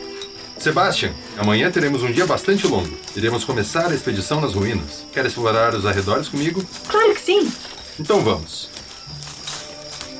Sebastian, 0.59 1.13
amanhã 1.37 1.71
teremos 1.73 2.05
um 2.05 2.13
dia 2.13 2.25
bastante 2.25 2.67
longo. 2.69 2.97
Iremos 3.17 3.45
começar 3.45 3.91
a 3.91 3.95
expedição 3.95 4.41
nas 4.41 4.55
ruínas. 4.55 5.05
Quer 5.13 5.27
explorar 5.27 5.75
os 5.75 5.85
arredores 5.85 6.29
comigo? 6.29 6.65
Claro 6.89 7.13
que 7.15 7.21
sim. 7.21 7.53
Então 7.99 8.21
vamos. 8.21 8.71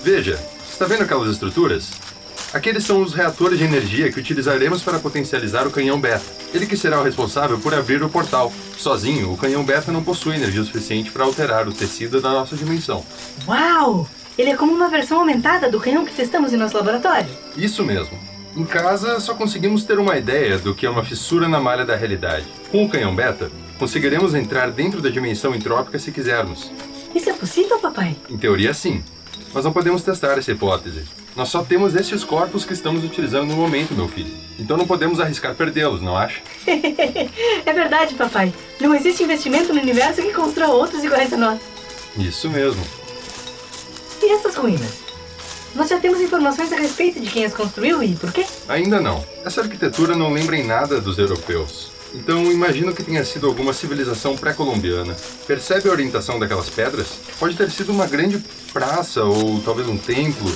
Veja, 0.03 0.37
está 0.69 0.85
vendo 0.85 1.05
aquelas 1.05 1.31
estruturas? 1.31 1.91
Aqueles 2.53 2.85
são 2.85 3.01
os 3.01 3.15
reatores 3.15 3.59
de 3.59 3.65
energia 3.65 4.11
que 4.11 4.19
utilizaremos 4.19 4.83
para 4.83 4.99
potencializar 4.99 5.67
o 5.67 5.71
canhão 5.71 5.99
beta. 5.99 6.25
Ele 6.53 6.67
que 6.67 6.77
será 6.77 7.01
o 7.01 7.05
responsável 7.05 7.59
por 7.59 7.73
abrir 7.73 8.03
o 8.03 8.11
portal. 8.11 8.53
Sozinho, 8.77 9.33
o 9.33 9.39
canhão 9.39 9.65
beta 9.65 9.91
não 9.93 10.03
possui 10.03 10.35
energia 10.35 10.65
suficiente 10.65 11.11
para 11.11 11.25
alterar 11.25 11.69
o 11.69 11.73
tecido 11.73 12.21
da 12.21 12.31
nossa 12.31 12.57
dimensão. 12.57 13.07
Uau! 13.47 14.09
Ele 14.37 14.51
é 14.51 14.57
como 14.57 14.73
uma 14.73 14.89
versão 14.89 15.19
aumentada 15.19 15.71
do 15.71 15.81
canhão 15.81 16.05
que 16.05 16.15
testamos 16.15 16.53
em 16.53 16.57
nosso 16.57 16.77
laboratório. 16.77 17.29
Isso 17.57 17.85
mesmo. 17.85 18.19
Em 18.57 18.65
casa, 18.65 19.19
só 19.21 19.35
conseguimos 19.35 19.85
ter 19.85 19.99
uma 19.99 20.17
ideia 20.19 20.59
do 20.59 20.75
que 20.75 20.85
é 20.85 20.91
uma 20.91 21.05
fissura 21.05 21.49
na 21.49 21.61
malha 21.61 21.85
da 21.85 21.97
realidade. 21.97 22.47
Com 22.71 22.85
o 22.85 22.89
canhão 22.89 23.15
beta, 23.15 23.51
conseguiremos 23.79 24.35
entrar 24.35 24.71
dentro 24.71 25.01
da 25.01 25.09
dimensão 25.09 25.55
entrópica 25.55 25.99
se 25.99 26.13
quisermos. 26.13 26.71
Isso 27.15 27.31
é 27.31 27.33
possível, 27.33 27.79
papai? 27.79 28.17
Em 28.29 28.37
teoria, 28.37 28.75
sim. 28.75 29.03
Mas 29.55 29.65
não 29.65 29.73
podemos 29.73 30.03
testar 30.03 30.39
essa 30.39 30.51
hipótese. 30.51 31.05
Nós 31.35 31.49
só 31.49 31.63
temos 31.63 31.95
esses 31.95 32.25
corpos 32.25 32.65
que 32.65 32.73
estamos 32.73 33.05
utilizando 33.05 33.49
no 33.49 33.57
momento, 33.57 33.95
meu 33.95 34.09
filho. 34.09 34.33
Então 34.59 34.77
não 34.77 34.87
podemos 34.87 35.19
arriscar 35.19 35.55
perdê-los, 35.55 36.03
não 36.03 36.17
acha? 36.17 36.41
é 36.67 37.73
verdade, 37.73 38.15
papai. 38.15 38.53
Não 38.81 38.95
existe 38.95 39.23
investimento 39.23 39.73
no 39.73 39.81
universo 39.81 40.21
que 40.21 40.33
construa 40.33 40.69
outros 40.69 41.03
iguais 41.05 41.33
a 41.33 41.37
nós. 41.37 41.61
Isso 42.19 42.51
mesmo. 42.51 42.83
E 44.23 44.33
essas 44.33 44.55
ruínas? 44.55 45.03
Nós 45.75 45.89
já 45.89 45.99
temos 45.99 46.21
informações 46.21 46.73
a 46.73 46.77
respeito 46.77 47.19
de 47.19 47.29
quem 47.29 47.45
as 47.45 47.53
construiu 47.53 48.03
e 48.03 48.15
por 48.15 48.31
quê? 48.31 48.47
Ainda 48.69 49.01
não. 49.01 49.25
Essa 49.45 49.63
arquitetura 49.63 50.15
não 50.15 50.33
lembra 50.33 50.57
em 50.57 50.65
nada 50.65 51.01
dos 51.01 51.19
europeus. 51.19 51.91
Então 52.15 52.53
imagino 52.53 52.95
que 52.95 53.03
tenha 53.03 53.25
sido 53.25 53.47
alguma 53.47 53.73
civilização 53.73 54.37
pré-colombiana. 54.37 55.17
Percebe 55.47 55.89
a 55.89 55.93
orientação 55.93 56.39
daquelas 56.39 56.69
pedras? 56.69 57.07
Pode 57.39 57.57
ter 57.57 57.71
sido 57.71 57.91
uma 57.91 58.07
grande 58.07 58.39
praça 58.73 59.25
ou 59.25 59.61
talvez 59.61 59.89
um 59.89 59.97
templo, 59.97 60.55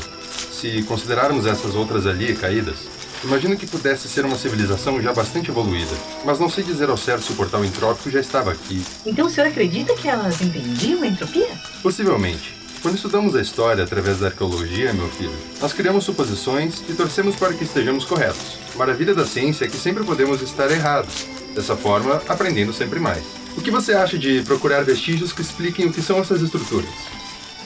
se 0.53 0.83
considerarmos 0.83 1.47
essas 1.47 1.75
outras 1.75 2.07
ali 2.07 2.37
caídas. 2.37 2.77
Imagino 3.25 3.57
que 3.57 3.67
pudesse 3.67 4.09
ser 4.09 4.25
uma 4.25 4.37
civilização 4.37 5.01
já 5.03 5.13
bastante 5.13 5.51
evoluída, 5.51 5.97
mas 6.25 6.39
não 6.39 6.51
sei 6.51 6.63
dizer 6.63 6.91
ao 6.91 6.97
certo 6.97 7.25
se 7.25 7.33
o 7.33 7.37
portal 7.37 7.65
entrópico 7.65 8.11
já 8.11 8.21
estava 8.21 8.53
aqui. 8.53 8.85
Então 9.05 9.27
o 9.27 9.31
senhor 9.31 9.49
acredita 9.49 9.95
que 9.95 10.07
elas 10.07 10.41
entendiam 10.41 11.03
a 11.03 11.07
entropia? 11.07 11.49
Possivelmente. 11.83 12.56
Quando 12.87 12.95
estudamos 12.95 13.35
a 13.35 13.43
história 13.43 13.83
através 13.83 14.21
da 14.21 14.29
arqueologia, 14.29 14.93
meu 14.93 15.09
filho, 15.09 15.35
nós 15.61 15.73
criamos 15.73 16.05
suposições 16.05 16.85
e 16.89 16.93
torcemos 16.93 17.35
para 17.35 17.53
que 17.53 17.65
estejamos 17.65 18.05
corretos. 18.05 18.59
A 18.73 18.79
maravilha 18.79 19.13
da 19.13 19.27
ciência 19.27 19.65
é 19.65 19.69
que 19.69 19.77
sempre 19.77 20.05
podemos 20.05 20.41
estar 20.41 20.71
errados. 20.71 21.27
Dessa 21.53 21.75
forma, 21.75 22.23
aprendendo 22.29 22.73
sempre 22.73 23.01
mais. 23.01 23.25
O 23.57 23.61
que 23.61 23.73
você 23.73 23.93
acha 23.93 24.17
de 24.17 24.41
procurar 24.43 24.85
vestígios 24.85 25.33
que 25.33 25.43
expliquem 25.43 25.87
o 25.87 25.93
que 25.93 26.01
são 26.01 26.21
essas 26.21 26.41
estruturas? 26.41 26.89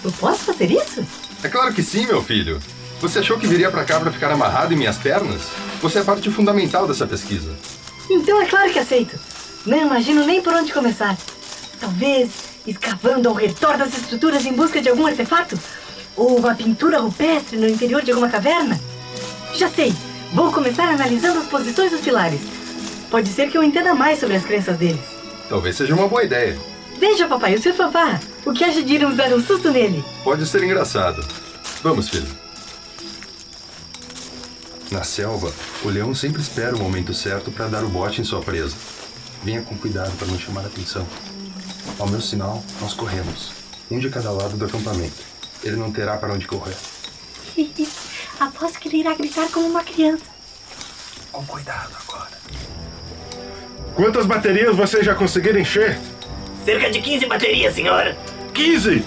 Eu 0.03 0.11
posso 0.12 0.45
fazer 0.45 0.71
isso? 0.71 1.07
É 1.43 1.50
claro 1.50 1.75
que 1.75 1.83
sim, 1.83 2.07
meu 2.07 2.25
filho. 2.25 2.59
Você 3.03 3.19
achou 3.19 3.39
que 3.39 3.47
viria 3.47 3.71
para 3.71 3.85
cá 3.85 4.00
para 4.00 4.11
ficar 4.11 4.33
amarrado 4.33 4.73
em 4.73 4.77
minhas 4.79 4.97
pernas? 4.97 5.43
Você 5.83 5.99
é 5.99 6.03
parte 6.03 6.31
fundamental 6.31 6.89
dessa 6.89 7.07
pesquisa. 7.07 7.55
Então 8.09 8.41
é 8.41 8.47
claro 8.47 8.73
que 8.73 8.79
aceito. 8.79 9.21
Não 9.67 9.83
imagino 9.83 10.25
nem 10.25 10.41
por 10.41 10.55
onde 10.55 10.73
começar. 10.73 11.15
Talvez 11.79 12.50
escavando 12.67 13.29
ao 13.29 13.35
redor 13.35 13.76
das 13.76 13.97
estruturas 13.97 14.45
em 14.45 14.52
busca 14.52 14.81
de 14.81 14.88
algum 14.88 15.07
artefato? 15.07 15.59
Ou 16.17 16.38
uma 16.38 16.55
pintura 16.55 16.99
rupestre 16.99 17.57
no 17.57 17.69
interior 17.69 18.02
de 18.02 18.11
alguma 18.11 18.29
caverna? 18.29 18.81
Já 19.55 19.69
sei! 19.69 19.95
Vou 20.33 20.52
começar 20.52 20.88
analisando 20.88 21.40
as 21.40 21.47
posições 21.47 21.90
dos 21.90 22.00
pilares. 22.00 22.40
Pode 23.11 23.29
ser 23.31 23.50
que 23.50 23.59
eu 23.59 23.64
entenda 23.64 23.95
mais 23.95 24.21
sobre 24.21 24.37
as 24.37 24.45
crenças 24.45 24.76
deles. 24.76 25.00
Talvez 25.49 25.76
seja 25.76 25.95
uma 25.95 26.07
boa 26.07 26.23
ideia. 26.23 26.57
Veja, 26.99 27.26
papai, 27.26 27.55
o 27.55 27.62
seu 27.62 27.75
fanfarra. 27.75 28.21
O 28.45 28.52
que 28.52 28.62
acha 28.62 28.83
de 28.83 28.95
irmos 28.95 29.17
dar 29.17 29.33
um 29.33 29.40
susto 29.43 29.71
nele? 29.71 30.05
Pode 30.23 30.47
ser 30.47 30.62
engraçado. 30.62 31.26
Vamos, 31.83 32.09
filho. 32.09 32.29
Na 34.90 35.02
selva, 35.02 35.52
o 35.85 35.88
leão 35.88 36.14
sempre 36.14 36.40
espera 36.40 36.76
o 36.76 36.79
momento 36.79 37.14
certo 37.14 37.50
para 37.50 37.67
dar 37.67 37.83
o 37.83 37.88
bote 37.88 38.21
em 38.21 38.25
sua 38.25 38.40
presa. 38.40 38.76
Venha 39.43 39.62
com 39.62 39.76
cuidado 39.76 40.12
para 40.17 40.29
não 40.29 40.38
chamar 40.38 40.67
atenção. 40.67 41.07
Ao 42.00 42.09
meu 42.09 42.21
sinal, 42.21 42.64
nós 42.80 42.95
corremos, 42.95 43.52
um 43.90 43.99
de 43.99 44.09
cada 44.09 44.30
lado 44.30 44.57
do 44.57 44.64
acampamento. 44.64 45.23
Ele 45.62 45.76
não 45.76 45.92
terá 45.92 46.16
para 46.16 46.33
onde 46.33 46.47
correr. 46.47 46.75
Aposto 48.40 48.80
que 48.80 48.88
ele 48.88 49.00
irá 49.00 49.14
gritar 49.14 49.50
como 49.50 49.66
uma 49.66 49.85
criança. 49.85 50.25
Com 51.30 51.45
cuidado 51.45 51.95
agora. 52.09 52.30
Quantas 53.95 54.25
baterias 54.25 54.75
vocês 54.75 55.04
já 55.04 55.14
conseguiram 55.14 55.61
encher? 55.61 55.99
Cerca 56.64 56.90
de 56.90 57.02
15 57.02 57.26
baterias, 57.26 57.75
senhor. 57.75 58.16
15! 58.54 59.04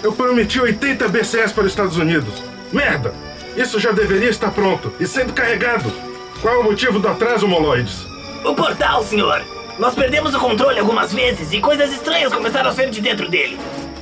Eu 0.00 0.12
prometi 0.12 0.60
80 0.60 1.08
BCS 1.08 1.52
para 1.52 1.64
os 1.64 1.72
Estados 1.72 1.96
Unidos. 1.96 2.40
Merda! 2.72 3.12
Isso 3.56 3.80
já 3.80 3.90
deveria 3.90 4.30
estar 4.30 4.52
pronto 4.52 4.94
e 5.00 5.08
sendo 5.08 5.32
carregado. 5.32 5.92
Qual 6.40 6.54
é 6.54 6.58
o 6.58 6.62
motivo 6.62 7.00
do 7.00 7.08
atraso, 7.08 7.48
Moloides? 7.48 8.04
O 8.44 8.54
portal, 8.54 9.02
senhor. 9.02 9.57
Nós 9.78 9.94
perdemos 9.94 10.34
o 10.34 10.40
controle 10.40 10.80
algumas 10.80 11.12
vezes 11.12 11.52
e 11.52 11.60
coisas 11.60 11.92
estranhas 11.92 12.32
começaram 12.32 12.68
a 12.68 12.72
sair 12.72 12.90
de 12.90 13.00
dentro 13.00 13.28
dele. 13.28 13.58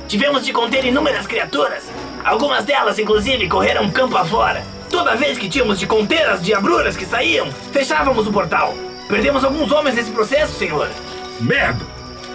Tivemos 0.07 0.43
de 0.43 0.51
conter 0.51 0.83
inúmeras 0.83 1.27
criaturas. 1.27 1.83
Algumas 2.23 2.65
delas, 2.65 2.97
inclusive, 2.97 3.47
correram 3.47 3.89
campo 3.91 4.17
afora. 4.17 4.63
Toda 4.89 5.15
vez 5.15 5.37
que 5.37 5.47
tínhamos 5.47 5.79
de 5.79 5.85
conter 5.85 6.27
as 6.27 6.41
diabruras 6.41 6.97
que 6.97 7.05
saíam, 7.05 7.51
fechávamos 7.71 8.25
o 8.25 8.31
portal. 8.31 8.73
Perdemos 9.07 9.43
alguns 9.43 9.71
homens 9.71 9.95
nesse 9.95 10.09
processo, 10.09 10.57
senhor. 10.57 10.89
Merda! 11.39 11.85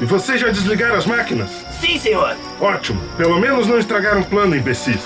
E 0.01 0.05
vocês 0.05 0.41
já 0.41 0.49
desligaram 0.49 0.95
as 0.95 1.07
máquinas? 1.07 1.51
Sim, 1.81 1.99
senhor. 1.99 2.37
Ótimo. 2.61 3.03
Pelo 3.17 3.41
menos 3.41 3.67
não 3.67 3.79
estragaram 3.79 4.21
o 4.21 4.25
plano, 4.25 4.55
imbecis. 4.55 5.03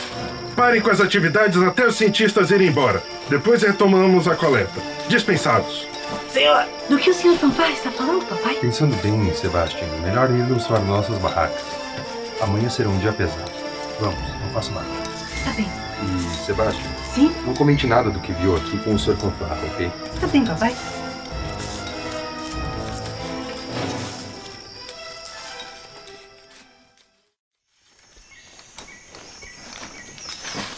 Parem 0.55 0.83
com 0.83 0.91
as 0.91 1.01
atividades 1.01 1.63
até 1.63 1.87
os 1.87 1.97
cientistas 1.97 2.51
irem 2.51 2.69
embora. 2.69 3.03
Depois 3.31 3.63
retomamos 3.63 4.29
a 4.29 4.35
coleta. 4.35 4.81
Dispensados. 5.09 5.87
Senhor! 6.31 6.65
Do 6.89 6.99
que 6.99 7.11
o 7.11 7.15
senhor 7.15 7.37
fanfarra 7.39 7.73
está 7.73 7.91
falando, 7.91 8.27
papai? 8.27 8.55
Pensando 8.57 8.95
bem, 9.03 9.35
Sebastian, 9.35 9.87
melhor 10.03 10.31
irmos 10.31 10.67
para 10.67 10.81
nossas 10.81 11.19
barracas. 11.19 11.63
Amanhã 12.41 12.69
será 12.69 12.89
um 12.89 12.99
dia 12.99 13.13
pesado. 13.13 13.51
Vamos, 14.01 14.19
não 14.41 14.51
faça 14.51 14.71
nada. 14.73 14.87
Está 15.39 15.51
bem. 15.53 15.67
E, 16.03 16.45
Sebastian, 16.45 16.91
Sim? 17.15 17.35
não 17.47 17.55
comente 17.55 17.87
nada 17.87 18.11
do 18.11 18.21
que 18.21 18.33
viu 18.33 18.55
aqui 18.57 18.77
com 18.79 18.95
o 18.95 18.99
Sr. 18.99 19.17
Fanfarra, 19.17 19.59
ok? 19.73 19.91
Está 20.15 20.27
bem, 20.27 20.45
papai. 20.45 20.75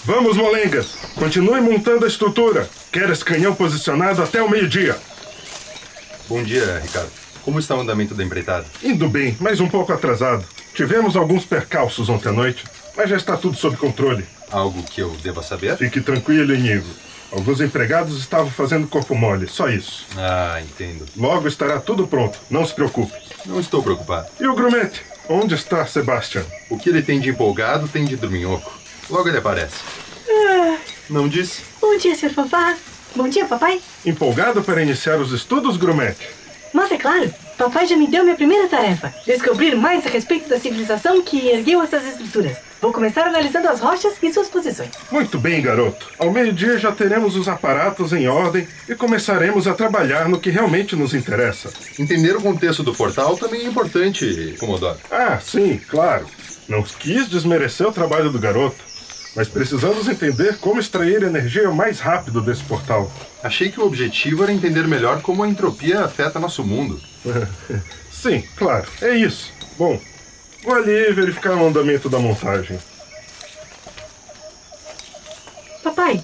Vamos, 0.04 0.36
molengas! 0.36 0.96
Continue 1.16 1.60
montando 1.60 2.04
a 2.04 2.08
estrutura. 2.08 2.68
Quero 2.90 3.12
esse 3.12 3.24
canhão 3.24 3.54
posicionado 3.54 4.22
até 4.22 4.42
o 4.42 4.48
meio-dia. 4.48 4.96
Bom 6.28 6.42
dia, 6.42 6.78
Ricardo. 6.80 7.10
Como 7.42 7.58
está 7.58 7.74
o 7.74 7.80
andamento 7.80 8.14
da 8.14 8.22
empreitada? 8.22 8.66
Indo 8.82 9.08
bem, 9.08 9.34
mas 9.40 9.60
um 9.60 9.68
pouco 9.68 9.92
atrasado. 9.92 10.44
Tivemos 10.74 11.16
alguns 11.16 11.46
percalços 11.46 12.10
ontem 12.10 12.28
à 12.28 12.32
noite, 12.32 12.64
mas 12.94 13.08
já 13.08 13.16
está 13.16 13.36
tudo 13.36 13.56
sob 13.56 13.76
controle. 13.78 14.26
Algo 14.50 14.82
que 14.82 15.00
eu 15.00 15.10
deva 15.22 15.42
saber? 15.42 15.76
Fique 15.78 16.02
tranquilo, 16.02 16.54
Inigo. 16.54 16.86
Alguns 17.32 17.60
empregados 17.60 18.18
estavam 18.18 18.50
fazendo 18.50 18.86
corpo 18.86 19.14
mole, 19.14 19.48
só 19.48 19.68
isso. 19.68 20.06
Ah, 20.16 20.60
entendo. 20.60 21.06
Logo 21.16 21.48
estará 21.48 21.80
tudo 21.80 22.06
pronto, 22.06 22.38
não 22.50 22.64
se 22.66 22.74
preocupe. 22.74 23.12
Não 23.46 23.58
estou 23.60 23.82
preocupado. 23.82 24.28
E 24.38 24.46
o 24.46 24.54
grumete? 24.54 25.02
Onde 25.30 25.54
está 25.54 25.86
Sebastian? 25.86 26.44
O 26.68 26.78
que 26.78 26.90
ele 26.90 27.02
tem 27.02 27.20
de 27.20 27.30
empolgado 27.30 27.88
tem 27.88 28.04
de 28.04 28.16
dorminhoco. 28.16 28.78
Logo 29.08 29.28
ele 29.28 29.38
aparece. 29.38 29.76
Não 31.08 31.26
disse? 31.26 31.62
Bom 31.80 31.96
dia, 31.96 32.14
senhor 32.14 32.34
fanfarra. 32.34 32.76
Bom 33.14 33.28
dia, 33.28 33.46
papai. 33.46 33.80
Empolgado 34.04 34.62
para 34.62 34.82
iniciar 34.82 35.18
os 35.18 35.32
estudos, 35.32 35.76
grumete? 35.76 36.28
Mas 36.72 36.92
é 36.92 36.98
claro, 36.98 37.32
papai 37.56 37.86
já 37.86 37.96
me 37.96 38.06
deu 38.06 38.22
minha 38.22 38.36
primeira 38.36 38.68
tarefa: 38.68 39.12
descobrir 39.26 39.74
mais 39.74 40.06
a 40.06 40.10
respeito 40.10 40.48
da 40.48 40.60
civilização 40.60 41.22
que 41.22 41.48
ergueu 41.48 41.82
essas 41.82 42.06
estruturas. 42.06 42.56
Vou 42.80 42.92
começar 42.92 43.26
analisando 43.26 43.68
as 43.68 43.80
rochas 43.80 44.12
e 44.22 44.32
suas 44.32 44.48
posições. 44.48 44.90
Muito 45.10 45.36
bem, 45.38 45.60
garoto. 45.60 46.06
Ao 46.16 46.30
meio-dia 46.30 46.78
já 46.78 46.92
teremos 46.92 47.34
os 47.34 47.48
aparatos 47.48 48.12
em 48.12 48.28
ordem 48.28 48.68
e 48.88 48.94
começaremos 48.94 49.66
a 49.66 49.74
trabalhar 49.74 50.28
no 50.28 50.38
que 50.38 50.50
realmente 50.50 50.94
nos 50.94 51.12
interessa. 51.12 51.72
Entender 51.98 52.36
o 52.36 52.40
contexto 52.40 52.84
do 52.84 52.94
portal 52.94 53.36
também 53.36 53.62
é 53.62 53.64
importante, 53.64 54.54
Comodoro. 54.60 54.98
Ah, 55.10 55.40
sim, 55.42 55.80
claro. 55.88 56.26
Não 56.68 56.82
quis 56.82 57.28
desmerecer 57.28 57.88
o 57.88 57.92
trabalho 57.92 58.30
do 58.30 58.38
garoto, 58.38 58.76
mas 59.38 59.48
precisamos 59.48 60.08
entender 60.08 60.58
como 60.58 60.80
extrair 60.80 61.22
energia 61.22 61.70
mais 61.70 62.00
rápido 62.00 62.40
desse 62.40 62.64
portal. 62.64 63.08
Achei 63.40 63.70
que 63.70 63.78
o 63.78 63.86
objetivo 63.86 64.42
era 64.42 64.52
entender 64.52 64.84
melhor 64.88 65.22
como 65.22 65.44
a 65.44 65.48
entropia 65.48 66.00
afeta 66.00 66.40
nosso 66.40 66.64
mundo. 66.64 67.00
Sim, 68.10 68.42
claro, 68.56 68.88
é 69.00 69.14
isso. 69.14 69.52
Bom, 69.78 70.00
vou 70.64 70.74
ali 70.74 71.12
verificar 71.12 71.54
o 71.54 71.68
andamento 71.68 72.08
da 72.08 72.18
montagem. 72.18 72.80
Papai, 75.84 76.20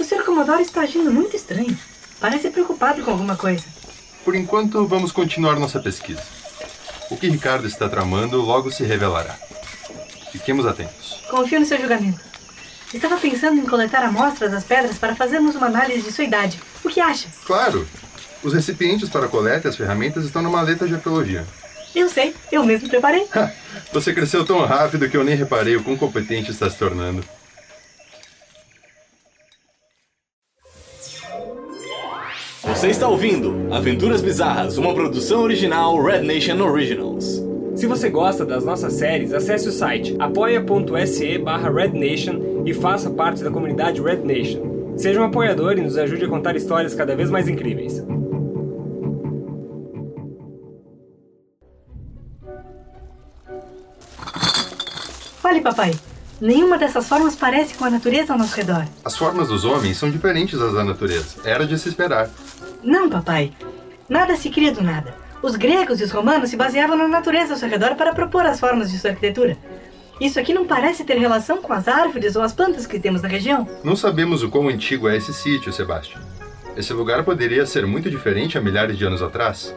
o 0.00 0.02
senhor 0.02 0.24
Comodoro 0.24 0.62
está 0.62 0.80
agindo 0.80 1.12
muito 1.12 1.36
estranho. 1.36 1.78
Parece 2.18 2.48
preocupado 2.48 3.02
com 3.02 3.10
alguma 3.10 3.36
coisa. 3.36 3.66
Por 4.24 4.34
enquanto, 4.34 4.86
vamos 4.86 5.12
continuar 5.12 5.56
nossa 5.60 5.78
pesquisa. 5.78 6.22
O 7.10 7.18
que 7.18 7.28
Ricardo 7.28 7.66
está 7.66 7.86
tramando 7.86 8.40
logo 8.40 8.72
se 8.72 8.82
revelará. 8.82 9.36
Fiquemos 10.32 10.64
atentos. 10.64 11.20
Confio 11.28 11.60
no 11.60 11.66
seu 11.66 11.78
julgamento. 11.78 12.35
Estava 12.94 13.16
pensando 13.16 13.60
em 13.60 13.66
coletar 13.66 14.04
amostras 14.04 14.52
das 14.52 14.64
pedras 14.64 14.98
para 14.98 15.14
fazermos 15.14 15.54
uma 15.54 15.66
análise 15.66 16.02
de 16.02 16.12
sua 16.12 16.24
idade. 16.24 16.60
O 16.84 16.88
que 16.88 17.00
acha? 17.00 17.28
Claro! 17.44 17.86
Os 18.42 18.52
recipientes 18.52 19.08
para 19.08 19.26
a 19.26 19.28
coleta 19.28 19.66
e 19.66 19.70
as 19.70 19.76
ferramentas 19.76 20.24
estão 20.24 20.40
na 20.40 20.48
maleta 20.48 20.86
de 20.86 20.94
arqueologia. 20.94 21.44
Eu 21.94 22.08
sei, 22.08 22.34
eu 22.52 22.64
mesmo 22.64 22.88
preparei. 22.88 23.26
Você 23.92 24.12
cresceu 24.12 24.44
tão 24.44 24.64
rápido 24.64 25.08
que 25.08 25.16
eu 25.16 25.24
nem 25.24 25.34
reparei 25.34 25.76
o 25.76 25.82
quão 25.82 25.96
competente 25.96 26.50
está 26.50 26.68
se 26.70 26.76
tornando. 26.76 27.24
Você 32.62 32.88
está 32.88 33.08
ouvindo 33.08 33.72
Aventuras 33.72 34.20
Bizarras, 34.20 34.76
uma 34.76 34.92
produção 34.92 35.40
original 35.40 36.00
Red 36.02 36.20
Nation 36.20 36.60
Originals. 36.60 37.35
Se 37.76 37.86
você 37.86 38.08
gosta 38.08 38.42
das 38.42 38.64
nossas 38.64 38.94
séries, 38.94 39.34
acesse 39.34 39.68
o 39.68 39.72
site 39.72 40.16
apoia.se 40.18 41.36
barra 41.36 41.70
rednation 41.70 42.62
e 42.64 42.72
faça 42.72 43.10
parte 43.10 43.44
da 43.44 43.50
comunidade 43.50 44.00
Red 44.00 44.22
Nation. 44.24 44.94
Seja 44.96 45.20
um 45.20 45.24
apoiador 45.24 45.76
e 45.76 45.82
nos 45.82 45.98
ajude 45.98 46.24
a 46.24 46.28
contar 46.28 46.56
histórias 46.56 46.94
cada 46.94 47.14
vez 47.14 47.30
mais 47.30 47.48
incríveis. 47.48 48.02
Olhe, 55.44 55.60
papai. 55.60 55.92
Nenhuma 56.40 56.78
dessas 56.78 57.06
formas 57.06 57.36
parece 57.36 57.74
com 57.74 57.84
a 57.84 57.90
natureza 57.90 58.32
ao 58.32 58.38
nosso 58.38 58.56
redor. 58.56 58.86
As 59.04 59.18
formas 59.18 59.48
dos 59.48 59.66
homens 59.66 59.98
são 59.98 60.10
diferentes 60.10 60.58
das 60.58 60.72
da 60.72 60.82
natureza. 60.82 61.42
Era 61.44 61.66
de 61.66 61.78
se 61.78 61.90
esperar. 61.90 62.30
Não, 62.82 63.10
papai. 63.10 63.52
Nada 64.08 64.34
se 64.34 64.48
cria 64.48 64.72
do 64.72 64.82
nada. 64.82 65.25
Os 65.46 65.54
gregos 65.54 66.00
e 66.00 66.02
os 66.02 66.10
romanos 66.10 66.50
se 66.50 66.56
baseavam 66.56 66.96
na 66.96 67.06
natureza 67.06 67.52
ao 67.52 67.56
seu 67.56 67.68
redor 67.68 67.94
para 67.94 68.12
propor 68.12 68.44
as 68.44 68.58
formas 68.58 68.90
de 68.90 68.98
sua 68.98 69.10
arquitetura. 69.10 69.56
Isso 70.20 70.40
aqui 70.40 70.52
não 70.52 70.66
parece 70.66 71.04
ter 71.04 71.16
relação 71.16 71.58
com 71.62 71.72
as 71.72 71.86
árvores 71.86 72.34
ou 72.34 72.42
as 72.42 72.52
plantas 72.52 72.84
que 72.84 72.98
temos 72.98 73.22
na 73.22 73.28
região. 73.28 73.64
Não 73.84 73.94
sabemos 73.94 74.42
o 74.42 74.50
quão 74.50 74.66
antigo 74.66 75.08
é 75.08 75.16
esse 75.16 75.32
sítio, 75.32 75.72
Sebastian. 75.72 76.20
Esse 76.76 76.92
lugar 76.92 77.22
poderia 77.22 77.64
ser 77.64 77.86
muito 77.86 78.10
diferente 78.10 78.58
há 78.58 78.60
milhares 78.60 78.98
de 78.98 79.04
anos 79.04 79.22
atrás. 79.22 79.72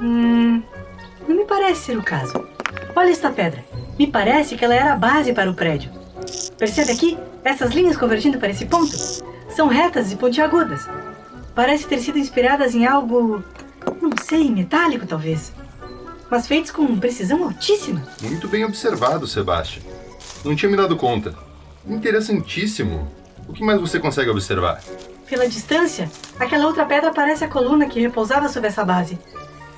Hum. 0.00 0.60
Não 1.28 1.36
me 1.36 1.44
parece 1.44 1.82
ser 1.82 1.96
o 1.96 2.02
caso. 2.02 2.44
Olha 2.96 3.10
esta 3.10 3.30
pedra. 3.30 3.64
Me 3.96 4.08
parece 4.08 4.56
que 4.56 4.64
ela 4.64 4.74
era 4.74 4.92
a 4.92 4.96
base 4.96 5.32
para 5.32 5.48
o 5.48 5.54
prédio. 5.54 5.88
Percebe 6.58 6.90
aqui? 6.90 7.16
Essas 7.44 7.70
linhas 7.70 7.96
convergindo 7.96 8.38
para 8.38 8.50
esse 8.50 8.66
ponto? 8.66 8.96
São 9.50 9.68
retas 9.68 10.10
e 10.10 10.16
pontiagudas. 10.16 10.88
Parece 11.54 11.86
ter 11.86 12.00
sido 12.00 12.18
inspiradas 12.18 12.74
em 12.74 12.84
algo. 12.84 13.44
Sei, 14.26 14.50
metálico 14.50 15.06
talvez. 15.06 15.52
Mas 16.30 16.46
feitos 16.46 16.72
com 16.72 16.98
precisão 16.98 17.44
altíssima. 17.44 18.02
Muito 18.20 18.48
bem 18.48 18.64
observado, 18.64 19.26
Sebastian. 19.26 19.82
Não 20.44 20.56
tinha 20.56 20.70
me 20.70 20.76
dado 20.76 20.96
conta. 20.96 21.34
Interessantíssimo. 21.86 23.08
O 23.48 23.52
que 23.52 23.62
mais 23.62 23.80
você 23.80 24.00
consegue 24.00 24.28
observar? 24.28 24.82
Pela 25.28 25.48
distância, 25.48 26.10
aquela 26.38 26.66
outra 26.66 26.84
pedra 26.84 27.12
parece 27.12 27.44
a 27.44 27.48
coluna 27.48 27.86
que 27.86 28.00
repousava 28.00 28.48
sobre 28.48 28.68
essa 28.68 28.84
base. 28.84 29.18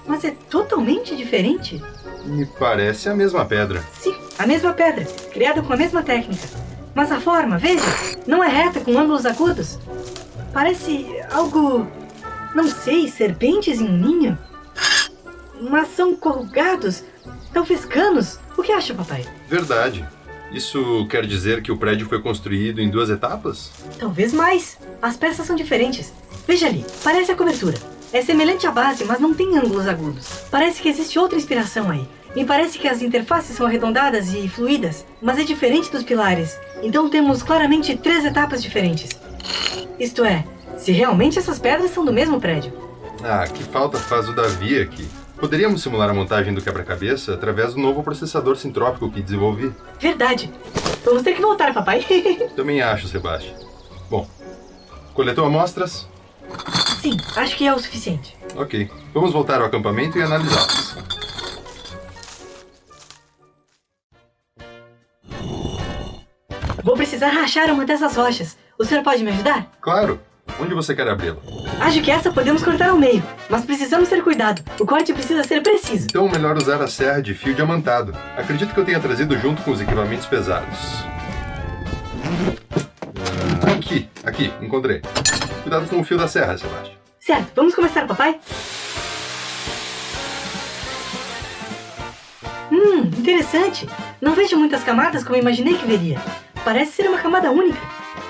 Mas 0.06 0.24
é 0.24 0.30
totalmente 0.48 1.14
diferente. 1.14 1.82
Me 2.24 2.46
parece 2.46 3.10
a 3.10 3.14
mesma 3.14 3.44
pedra. 3.44 3.84
Sim, 4.00 4.14
a 4.38 4.46
mesma 4.46 4.72
pedra, 4.72 5.04
criada 5.30 5.62
com 5.62 5.72
a 5.72 5.76
mesma 5.76 6.02
técnica. 6.02 6.48
Mas 6.94 7.12
a 7.12 7.20
forma, 7.20 7.58
veja, 7.58 7.84
não 8.26 8.42
é 8.42 8.48
reta 8.48 8.80
com 8.80 8.98
ângulos 8.98 9.26
agudos. 9.26 9.78
Parece 10.52 11.06
algo. 11.30 11.86
Não 12.54 12.68
sei, 12.68 13.08
serpentes 13.08 13.80
em 13.80 13.88
um 13.88 13.96
ninho? 13.96 14.38
Mas 15.70 15.88
são 15.88 16.14
corrugados, 16.14 17.02
talvez 17.52 17.84
canos. 17.84 18.38
O 18.56 18.62
que 18.62 18.72
acha, 18.72 18.94
papai? 18.94 19.24
Verdade. 19.48 20.04
Isso 20.52 21.06
quer 21.10 21.26
dizer 21.26 21.62
que 21.62 21.70
o 21.70 21.76
prédio 21.76 22.08
foi 22.08 22.22
construído 22.22 22.80
em 22.80 22.88
duas 22.88 23.10
etapas? 23.10 23.70
Talvez 23.98 24.32
mais. 24.32 24.78
As 25.02 25.16
peças 25.16 25.46
são 25.46 25.54
diferentes. 25.54 26.12
Veja 26.46 26.66
ali, 26.66 26.84
parece 27.04 27.30
a 27.30 27.36
cobertura. 27.36 27.76
É 28.12 28.22
semelhante 28.22 28.66
à 28.66 28.70
base, 28.70 29.04
mas 29.04 29.20
não 29.20 29.34
tem 29.34 29.58
ângulos 29.58 29.86
agudos. 29.86 30.26
Parece 30.50 30.80
que 30.80 30.88
existe 30.88 31.18
outra 31.18 31.36
inspiração 31.36 31.90
aí. 31.90 32.08
Me 32.34 32.44
parece 32.44 32.78
que 32.78 32.88
as 32.88 33.02
interfaces 33.02 33.56
são 33.56 33.66
arredondadas 33.66 34.32
e 34.32 34.48
fluídas, 34.48 35.04
mas 35.20 35.38
é 35.38 35.44
diferente 35.44 35.90
dos 35.90 36.02
pilares. 36.02 36.58
Então 36.82 37.10
temos 37.10 37.42
claramente 37.42 37.96
três 37.96 38.24
etapas 38.24 38.62
diferentes. 38.62 39.18
Isto 39.98 40.24
é, 40.24 40.44
se 40.78 40.92
realmente 40.92 41.38
essas 41.38 41.58
pedras 41.58 41.90
são 41.90 42.04
do 42.04 42.12
mesmo 42.12 42.40
prédio. 42.40 42.72
Ah, 43.22 43.46
que 43.46 43.62
falta 43.64 43.98
faz 43.98 44.28
o 44.28 44.32
Davi 44.32 44.80
aqui. 44.80 45.08
Poderíamos 45.38 45.82
simular 45.82 46.08
a 46.10 46.14
montagem 46.14 46.54
do 46.54 46.62
quebra-cabeça 46.62 47.34
através 47.34 47.74
do 47.74 47.80
novo 47.80 48.02
processador 48.02 48.56
sintrópico 48.56 49.10
que 49.10 49.22
desenvolvi. 49.22 49.72
Verdade. 50.00 50.52
Vamos 51.04 51.22
ter 51.22 51.34
que 51.34 51.42
voltar, 51.42 51.72
papai. 51.74 52.04
Também 52.56 52.80
acho, 52.80 53.08
Sebastião. 53.08 53.54
Bom, 54.10 54.28
coletou 55.14 55.44
amostras? 55.44 56.08
Sim, 57.00 57.16
acho 57.36 57.56
que 57.56 57.66
é 57.66 57.74
o 57.74 57.78
suficiente. 57.78 58.36
Ok. 58.56 58.90
Vamos 59.14 59.32
voltar 59.32 59.60
ao 59.60 59.66
acampamento 59.66 60.18
e 60.18 60.22
analisá-las. 60.22 60.96
Vou 66.82 66.96
precisar 66.96 67.28
rachar 67.28 67.70
uma 67.70 67.84
dessas 67.84 68.16
rochas. 68.16 68.56
O 68.78 68.84
senhor 68.84 69.04
pode 69.04 69.22
me 69.22 69.30
ajudar? 69.30 69.70
Claro. 69.80 70.20
Onde 70.60 70.74
você 70.74 70.94
quer 70.94 71.08
abri-la? 71.08 71.36
Acho 71.80 72.02
que 72.02 72.10
essa 72.10 72.32
podemos 72.32 72.62
cortar 72.62 72.88
ao 72.90 72.98
meio, 72.98 73.22
mas 73.48 73.64
precisamos 73.64 74.08
ter 74.08 74.22
cuidado. 74.22 74.62
O 74.80 74.84
corte 74.84 75.12
precisa 75.12 75.44
ser 75.44 75.62
preciso. 75.62 76.06
Então, 76.10 76.28
melhor 76.28 76.56
usar 76.56 76.82
a 76.82 76.88
serra 76.88 77.20
de 77.22 77.32
fio 77.32 77.54
diamantado. 77.54 78.12
Acredito 78.36 78.74
que 78.74 78.80
eu 78.80 78.84
tenha 78.84 78.98
trazido 78.98 79.38
junto 79.38 79.62
com 79.62 79.70
os 79.70 79.80
equipamentos 79.80 80.26
pesados. 80.26 80.78
Aqui, 83.76 84.08
aqui, 84.24 84.52
encontrei. 84.60 85.00
Cuidado 85.62 85.86
com 85.88 86.00
o 86.00 86.04
fio 86.04 86.18
da 86.18 86.26
serra, 86.26 86.58
Sebastião. 86.58 86.98
Certo, 87.20 87.52
vamos 87.54 87.74
começar, 87.74 88.06
papai? 88.06 88.40
Hum, 92.72 93.02
interessante. 93.18 93.88
Não 94.20 94.34
vejo 94.34 94.56
muitas 94.56 94.82
camadas 94.82 95.22
como 95.22 95.38
imaginei 95.38 95.74
que 95.76 95.86
veria. 95.86 96.18
Parece 96.64 96.92
ser 96.92 97.08
uma 97.08 97.18
camada 97.18 97.50
única. 97.50 97.78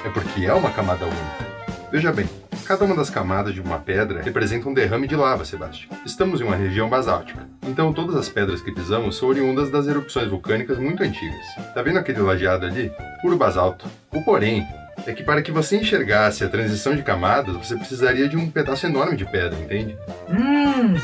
É 0.04 0.10
porque 0.10 0.44
é 0.44 0.52
uma 0.52 0.70
camada 0.70 1.06
única. 1.06 1.47
Veja 1.90 2.12
bem, 2.12 2.28
cada 2.66 2.84
uma 2.84 2.94
das 2.94 3.08
camadas 3.08 3.54
de 3.54 3.62
uma 3.62 3.78
pedra 3.78 4.20
representa 4.20 4.68
um 4.68 4.74
derrame 4.74 5.08
de 5.08 5.16
lava, 5.16 5.44
Sebastião. 5.44 5.96
Estamos 6.04 6.38
em 6.38 6.44
uma 6.44 6.54
região 6.54 6.86
basáltica, 6.86 7.48
então 7.62 7.94
todas 7.94 8.14
as 8.14 8.28
pedras 8.28 8.60
que 8.60 8.70
pisamos 8.70 9.16
são 9.16 9.28
oriundas 9.28 9.70
das 9.70 9.86
erupções 9.86 10.28
vulcânicas 10.28 10.76
muito 10.76 11.02
antigas. 11.02 11.46
Tá 11.74 11.80
vendo 11.80 11.98
aquele 11.98 12.20
lajeado 12.20 12.66
ali? 12.66 12.92
Puro 13.22 13.38
basalto. 13.38 13.86
O 14.12 14.22
porém 14.22 14.66
é 15.06 15.12
que 15.12 15.22
para 15.22 15.40
que 15.40 15.50
você 15.50 15.78
enxergasse 15.78 16.44
a 16.44 16.48
transição 16.48 16.94
de 16.94 17.02
camadas, 17.02 17.56
você 17.56 17.74
precisaria 17.74 18.28
de 18.28 18.36
um 18.36 18.50
pedaço 18.50 18.86
enorme 18.86 19.16
de 19.16 19.24
pedra, 19.24 19.58
entende? 19.58 19.96
Hum, 20.28 20.94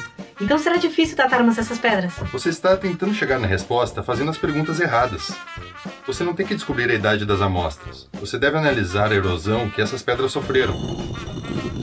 então 0.41 0.59
será 0.59 0.77
difícil 0.77 1.17
datarmos 1.17 1.59
essas 1.59 1.79
pedras. 1.79 2.13
Você 2.33 2.49
está 2.49 2.77
tentando 2.77 3.15
chegar 3.15 3.39
na 3.39 3.47
resposta 3.47 4.03
fazendo 4.03 4.31
as 4.31 4.39
perguntas 4.39 4.81
erradas. 4.81 5.33
Você 6.07 6.25
não 6.25 6.35
tem 6.35 6.47
que 6.47 6.55
descobrir 6.55 6.91
a 6.91 6.95
idade 6.95 7.25
das 7.25 7.41
amostras. 7.41 8.09
Você 8.15 8.39
deve 8.39 8.59
analisar 8.59 9.11
a 9.11 9.15
erosão 9.15 9.71
que 9.71 9.81
essas 9.81 10.03
pedras 10.03 10.33
sofreram. 10.33 10.75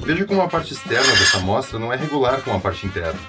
Veja 0.05 0.25
como 0.25 0.41
a 0.41 0.47
parte 0.47 0.73
externa 0.73 1.11
dessa 1.11 1.37
amostra 1.37 1.79
não 1.79 1.91
é 1.91 1.95
regular 1.95 2.41
com 2.41 2.53
a 2.55 2.59
parte 2.59 2.85
interna. 2.85 3.19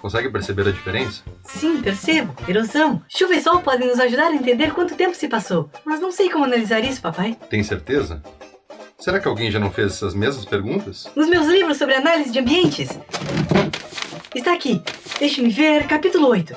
Consegue 0.00 0.30
perceber 0.30 0.68
a 0.68 0.70
diferença? 0.70 1.22
Sim, 1.42 1.80
percebo. 1.82 2.34
Erosão. 2.46 3.02
Chuva 3.08 3.34
e 3.34 3.42
sol 3.42 3.60
podem 3.60 3.88
nos 3.88 3.98
ajudar 3.98 4.28
a 4.28 4.34
entender 4.34 4.72
quanto 4.72 4.94
tempo 4.94 5.16
se 5.16 5.28
passou. 5.28 5.70
Mas 5.84 6.00
não 6.00 6.12
sei 6.12 6.30
como 6.30 6.44
analisar 6.44 6.80
isso, 6.80 7.00
papai. 7.00 7.36
Tem 7.50 7.62
certeza? 7.62 8.22
Será 8.98 9.20
que 9.20 9.28
alguém 9.28 9.50
já 9.50 9.58
não 9.58 9.70
fez 9.70 9.92
essas 9.92 10.14
mesmas 10.14 10.44
perguntas? 10.44 11.08
Nos 11.14 11.28
meus 11.28 11.46
livros 11.46 11.76
sobre 11.76 11.94
análise 11.94 12.30
de 12.30 12.38
ambientes. 12.38 12.98
Está 14.36 14.52
aqui. 14.52 14.82
Deixe-me 15.18 15.48
ver. 15.48 15.86
Capítulo 15.86 16.28
8. 16.28 16.54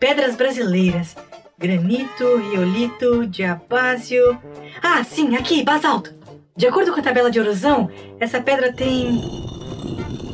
Pedras 0.00 0.34
brasileiras. 0.34 1.16
Granito, 1.56 2.36
riolito, 2.50 3.28
diabásio. 3.28 4.36
Ah, 4.82 5.04
sim, 5.04 5.36
aqui, 5.36 5.62
basalto. 5.62 6.12
De 6.56 6.66
acordo 6.66 6.92
com 6.92 6.98
a 6.98 7.02
tabela 7.02 7.30
de 7.30 7.38
erosão, 7.38 7.88
essa 8.18 8.40
pedra 8.40 8.72
tem. 8.72 9.22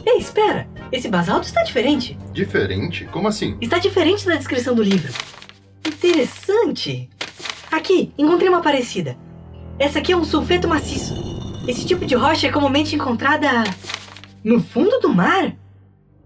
Ei, 0.06 0.16
espera! 0.16 0.66
Esse 0.90 1.10
basalto 1.10 1.46
está 1.46 1.62
diferente. 1.62 2.16
Diferente? 2.32 3.04
Como 3.12 3.28
assim? 3.28 3.58
Está 3.60 3.76
diferente 3.76 4.24
da 4.24 4.36
descrição 4.36 4.74
do 4.74 4.82
livro. 4.82 5.12
Interessante. 5.86 7.10
Aqui, 7.70 8.14
encontrei 8.16 8.48
uma 8.48 8.62
parecida. 8.62 9.14
Essa 9.78 9.98
aqui 9.98 10.12
é 10.12 10.16
um 10.16 10.24
sulfeto 10.24 10.66
maciço. 10.66 11.14
Esse 11.68 11.86
tipo 11.86 12.06
de 12.06 12.14
rocha 12.14 12.46
é 12.46 12.50
comumente 12.50 12.96
encontrada 12.96 13.62
no 14.42 14.58
fundo 14.58 14.98
do 15.00 15.10
mar. 15.14 15.54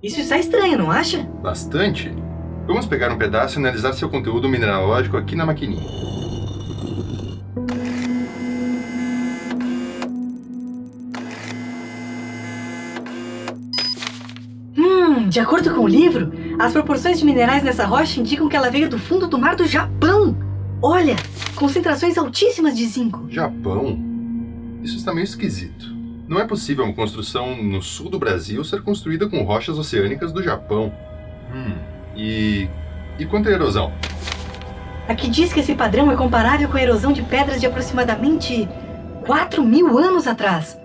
Isso 0.03 0.21
está 0.21 0.37
estranho, 0.37 0.79
não 0.79 0.91
acha? 0.91 1.23
Bastante. 1.41 2.13
Vamos 2.67 2.87
pegar 2.87 3.13
um 3.13 3.19
pedaço 3.19 3.57
e 3.57 3.61
analisar 3.61 3.93
seu 3.93 4.09
conteúdo 4.09 4.49
mineralógico 4.49 5.17
aqui 5.17 5.37
na 5.37 5.47
maquininha. 5.47 5.87
Hum, 14.77 15.29
de 15.29 15.39
acordo 15.39 15.73
com 15.73 15.83
o 15.83 15.89
livro, 15.89 16.33
as 16.59 16.73
proporções 16.73 17.21
de 17.21 17.25
minerais 17.25 17.63
nessa 17.63 17.85
rocha 17.85 18.19
indicam 18.19 18.49
que 18.49 18.57
ela 18.57 18.71
veio 18.71 18.89
do 18.89 18.99
fundo 18.99 19.29
do 19.29 19.39
mar 19.39 19.55
do 19.55 19.67
Japão. 19.67 20.37
Olha, 20.83 21.15
concentrações 21.55 22.19
altíssimas 22.19 22.77
de 22.77 22.87
zinco. 22.87 23.27
Japão? 23.31 23.97
Isso 24.83 24.97
está 24.97 25.15
meio 25.15 25.25
esquisito. 25.25 25.92
Não 26.33 26.41
é 26.41 26.47
possível 26.47 26.83
uma 26.83 26.95
construção 26.95 27.55
no 27.63 27.83
sul 27.83 28.09
do 28.09 28.19
Brasil 28.19 28.65
ser 28.65 28.81
construída 28.81 29.29
com 29.29 29.43
rochas 29.43 29.79
oceânicas 29.79 30.33
do 30.33 30.43
Japão. 30.43 30.91
Hum, 31.55 31.75
e. 32.17 32.71
E 33.19 33.27
quanto 33.27 33.51
à 33.51 33.53
erosão? 33.53 33.93
Aqui 35.07 35.29
diz 35.29 35.53
que 35.53 35.61
esse 35.61 35.75
padrão 35.75 36.11
é 36.11 36.17
comparável 36.17 36.71
com 36.71 36.79
a 36.79 36.83
erosão 36.83 37.13
de 37.13 37.23
pedras 37.23 37.61
de 37.61 37.67
aproximadamente 37.67 38.67
4 39.27 39.63
mil 39.63 39.99
anos 39.99 40.27
atrás. 40.27 40.81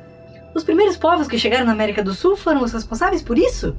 Os 0.54 0.66
primeiros 0.66 0.98
povos 0.98 1.30
que 1.30 1.40
chegaram 1.40 1.66
na 1.66 1.72
América 1.72 2.04
do 2.04 2.14
Sul 2.14 2.36
foram 2.36 2.62
os 2.62 2.74
responsáveis 2.74 3.22
por 3.22 3.38
isso? 3.38 3.74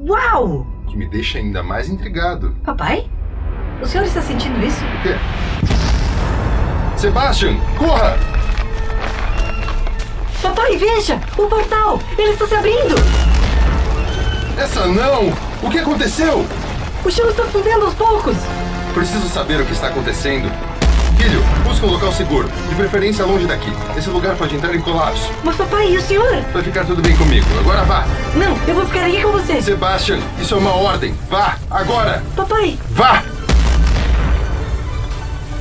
Uau! 0.00 0.66
Que 0.88 0.96
me 0.96 1.06
deixa 1.10 1.36
ainda 1.36 1.62
mais 1.62 1.90
intrigado. 1.90 2.56
Papai? 2.64 3.06
O 3.82 3.86
senhor 3.86 4.04
está 4.04 4.22
sentindo 4.22 4.58
isso? 4.64 4.82
O 4.82 5.02
quê? 5.02 5.14
Sebastian, 6.96 7.58
corra! 7.76 8.31
Papai, 10.42 10.76
veja! 10.76 11.20
O 11.38 11.46
portal! 11.46 12.00
Ele 12.18 12.32
está 12.32 12.46
se 12.48 12.54
abrindo! 12.54 12.96
Essa 14.58 14.86
não! 14.86 15.32
O 15.62 15.70
que 15.70 15.78
aconteceu? 15.78 16.44
O 17.04 17.10
chão 17.10 17.28
está 17.28 17.44
fundendo 17.44 17.84
aos 17.86 17.94
poucos! 17.94 18.36
Preciso 18.92 19.28
saber 19.28 19.60
o 19.60 19.64
que 19.64 19.72
está 19.72 19.86
acontecendo. 19.86 20.50
Filho, 21.16 21.40
busca 21.62 21.86
um 21.86 21.90
local 21.90 22.12
seguro, 22.12 22.48
de 22.68 22.74
preferência 22.74 23.24
longe 23.24 23.46
daqui. 23.46 23.72
Esse 23.96 24.10
lugar 24.10 24.34
pode 24.34 24.56
entrar 24.56 24.74
em 24.74 24.80
colapso. 24.80 25.30
Mas 25.44 25.54
papai, 25.54 25.92
e 25.92 25.96
o 25.96 26.02
senhor? 26.02 26.42
Vai 26.52 26.62
ficar 26.64 26.84
tudo 26.84 27.00
bem 27.00 27.16
comigo. 27.16 27.46
Agora 27.60 27.84
vá. 27.84 28.04
Não, 28.34 28.58
eu 28.66 28.74
vou 28.74 28.84
ficar 28.86 29.06
aqui 29.06 29.22
com 29.22 29.30
você! 29.30 29.62
Sebastian, 29.62 30.18
isso 30.40 30.54
é 30.54 30.58
uma 30.58 30.74
ordem. 30.74 31.14
Vá, 31.30 31.56
agora! 31.70 32.22
Papai! 32.34 32.76
Vá! 32.90 33.22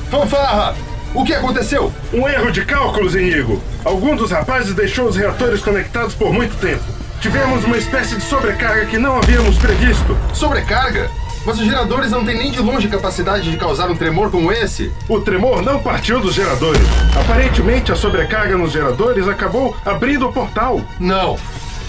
Fanfarra! 0.10 0.74
O 1.14 1.26
que 1.26 1.34
aconteceu? 1.34 1.92
Um 2.14 2.28
erro 2.28 2.52
de 2.52 2.64
cálculos, 2.64 3.16
Inigo. 3.16 3.62
Algum 3.84 4.16
dos 4.16 4.32
rapazes 4.32 4.74
deixou 4.74 5.08
os 5.08 5.16
reatores 5.16 5.62
conectados 5.62 6.16
por 6.16 6.32
muito 6.32 6.56
tempo. 6.58 6.84
Tivemos 7.20 7.66
uma 7.66 7.78
espécie 7.78 8.16
de 8.16 8.24
sobrecarga 8.24 8.86
que 8.86 8.98
não 8.98 9.18
havíamos 9.18 9.58
previsto. 9.58 10.18
Sobrecarga? 10.34 11.10
Mas 11.46 11.60
os 11.60 11.66
geradores 11.66 12.12
não 12.12 12.24
têm 12.24 12.38
nem 12.38 12.52
de 12.52 12.60
longe 12.60 12.88
capacidade 12.88 13.50
de 13.50 13.58
causar 13.58 13.90
um 13.90 13.96
tremor 13.96 14.32
como 14.32 14.52
esse. 14.52 14.92
O 15.10 15.20
tremor 15.20 15.62
não 15.62 15.80
partiu 15.80 16.20
dos 16.20 16.34
geradores. 16.34 16.82
Aparentemente, 17.20 17.92
a 17.92 17.96
sobrecarga 17.96 18.58
nos 18.58 18.72
geradores 18.72 19.28
acabou 19.28 19.76
abrindo 19.86 20.28
o 20.28 20.34
portal. 20.34 20.80
Não, 21.00 21.38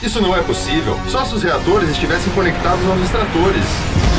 isso 0.03 0.21
não 0.21 0.37
é 0.37 0.41
possível. 0.41 0.99
Só 1.09 1.25
se 1.25 1.35
os 1.35 1.43
reatores 1.43 1.91
estivessem 1.91 2.33
conectados 2.33 2.85
aos 2.89 3.01
extratores. 3.03 3.65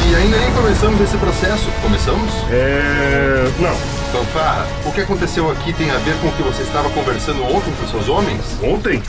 E 0.10 0.16
ainda 0.16 0.38
nem 0.38 0.52
começamos 0.54 1.02
esse 1.02 1.18
processo. 1.18 1.70
Começamos? 1.82 2.32
É. 2.50 3.52
Não. 3.60 3.76
Fanfarra, 4.14 4.68
o 4.86 4.92
que 4.92 5.02
aconteceu 5.02 5.50
aqui 5.50 5.74
tem 5.74 5.90
a 5.90 5.98
ver 5.98 6.16
com 6.20 6.28
o 6.28 6.32
que 6.34 6.44
você 6.44 6.62
estava 6.62 6.88
conversando 6.92 7.42
ontem 7.46 7.74
com 7.74 7.88
seus 7.88 8.08
homens? 8.08 8.60
Ontem? 8.62 9.02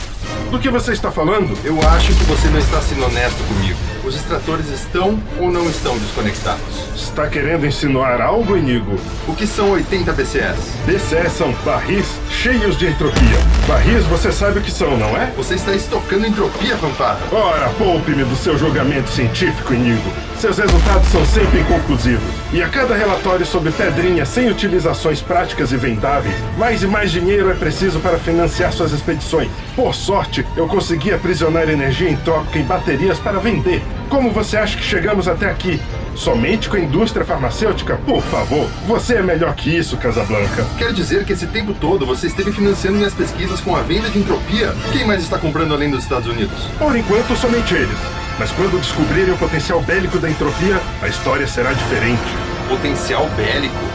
Do 0.49 0.57
que 0.57 0.67
você 0.67 0.93
está 0.93 1.11
falando? 1.11 1.55
Eu 1.63 1.77
acho 1.89 2.07
que 2.07 2.23
você 2.23 2.47
não 2.47 2.57
está 2.57 2.81
sendo 2.81 3.05
honesto 3.05 3.37
comigo. 3.47 3.77
Os 4.05 4.15
extratores 4.15 4.69
estão 4.69 5.19
ou 5.39 5.51
não 5.51 5.67
estão 5.67 5.97
desconectados? 5.97 6.61
Está 6.95 7.27
querendo 7.27 7.65
insinuar 7.65 8.21
algo, 8.21 8.55
Inigo? 8.55 8.99
O 9.27 9.33
que 9.33 9.47
são 9.47 9.71
80 9.71 10.13
BCS? 10.13 10.59
BCS 10.85 11.31
são 11.31 11.51
barris 11.65 12.05
cheios 12.29 12.77
de 12.77 12.85
entropia. 12.85 13.39
Barris 13.67 14.03
você 14.05 14.31
sabe 14.31 14.59
o 14.59 14.61
que 14.61 14.69
são, 14.69 14.95
não 14.95 15.17
é? 15.17 15.33
Você 15.35 15.55
está 15.55 15.73
estocando 15.73 16.27
entropia, 16.27 16.77
Fanfarra. 16.77 17.19
Ora, 17.31 17.69
poupe-me 17.79 18.23
do 18.23 18.35
seu 18.35 18.55
julgamento 18.59 19.09
científico, 19.09 19.73
Inigo. 19.73 20.13
Seus 20.37 20.59
resultados 20.59 21.07
são 21.07 21.25
sempre 21.25 21.61
inconclusivos. 21.61 22.23
E 22.53 22.61
a 22.61 22.69
cada 22.69 22.95
relatório 22.95 23.45
sobre 23.45 23.71
pedrinha 23.71 24.25
sem 24.25 24.49
utilizações 24.49 25.19
práticas 25.21 25.71
e 25.71 25.77
vendáveis, 25.77 26.35
mais 26.57 26.83
e 26.83 26.87
mais 26.87 27.09
dinheiro 27.09 27.49
é 27.49 27.55
preciso 27.55 27.99
para 27.99 28.19
financiar 28.19 28.71
suas 28.71 28.91
expedições. 28.91 29.49
Por 29.75 29.95
sorte, 29.95 30.45
eu 30.55 30.67
consegui 30.67 31.11
aprisionar 31.11 31.67
energia 31.69 32.09
entrópica 32.09 32.59
em 32.59 32.63
baterias 32.63 33.17
para 33.17 33.39
vender. 33.39 33.81
Como 34.09 34.31
você 34.31 34.57
acha 34.57 34.77
que 34.77 34.83
chegamos 34.83 35.27
até 35.27 35.49
aqui? 35.49 35.81
Somente 36.15 36.69
com 36.69 36.77
a 36.77 36.79
indústria 36.79 37.25
farmacêutica? 37.25 37.97
Por 38.05 38.21
favor, 38.21 38.69
você 38.87 39.15
é 39.15 39.21
melhor 39.21 39.53
que 39.55 39.75
isso, 39.75 39.97
Casablanca. 39.97 40.65
Quer 40.77 40.93
dizer 40.93 41.25
que 41.25 41.33
esse 41.33 41.47
tempo 41.47 41.73
todo 41.73 42.05
você 42.05 42.27
esteve 42.27 42.51
financiando 42.51 42.97
minhas 42.97 43.13
pesquisas 43.13 43.59
com 43.59 43.75
a 43.75 43.81
venda 43.81 44.09
de 44.09 44.19
entropia? 44.19 44.73
Quem 44.93 45.05
mais 45.05 45.21
está 45.23 45.37
comprando 45.37 45.73
além 45.73 45.89
dos 45.91 46.03
Estados 46.03 46.27
Unidos? 46.27 46.69
Por 46.79 46.95
enquanto, 46.95 47.35
somente 47.35 47.73
eles. 47.73 47.97
Mas 48.39 48.51
quando 48.51 48.79
descobrirem 48.79 49.33
o 49.33 49.37
potencial 49.37 49.81
bélico 49.81 50.17
da 50.17 50.29
entropia, 50.29 50.81
a 51.01 51.07
história 51.07 51.47
será 51.47 51.73
diferente. 51.73 52.21
Potencial 52.69 53.29
bélico? 53.35 53.94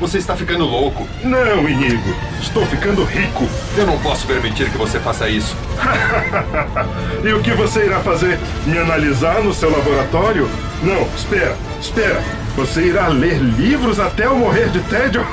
Você 0.00 0.16
está 0.16 0.34
ficando 0.34 0.64
louco. 0.64 1.06
Não, 1.22 1.68
Inigo. 1.68 2.14
Estou 2.40 2.64
ficando 2.64 3.04
rico. 3.04 3.46
Eu 3.76 3.86
não 3.86 3.98
posso 3.98 4.26
permitir 4.26 4.70
que 4.70 4.78
você 4.78 4.98
faça 4.98 5.28
isso. 5.28 5.54
e 7.22 7.32
o 7.34 7.42
que 7.42 7.52
você 7.52 7.84
irá 7.84 8.00
fazer? 8.00 8.38
Me 8.64 8.78
analisar 8.78 9.42
no 9.42 9.52
seu 9.52 9.70
laboratório? 9.70 10.48
Não, 10.82 11.02
espera, 11.14 11.54
espera. 11.78 12.24
Você 12.56 12.86
irá 12.86 13.08
ler 13.08 13.38
livros 13.38 14.00
até 14.00 14.24
eu 14.24 14.36
morrer 14.36 14.70
de 14.70 14.80
tédio? 14.80 15.24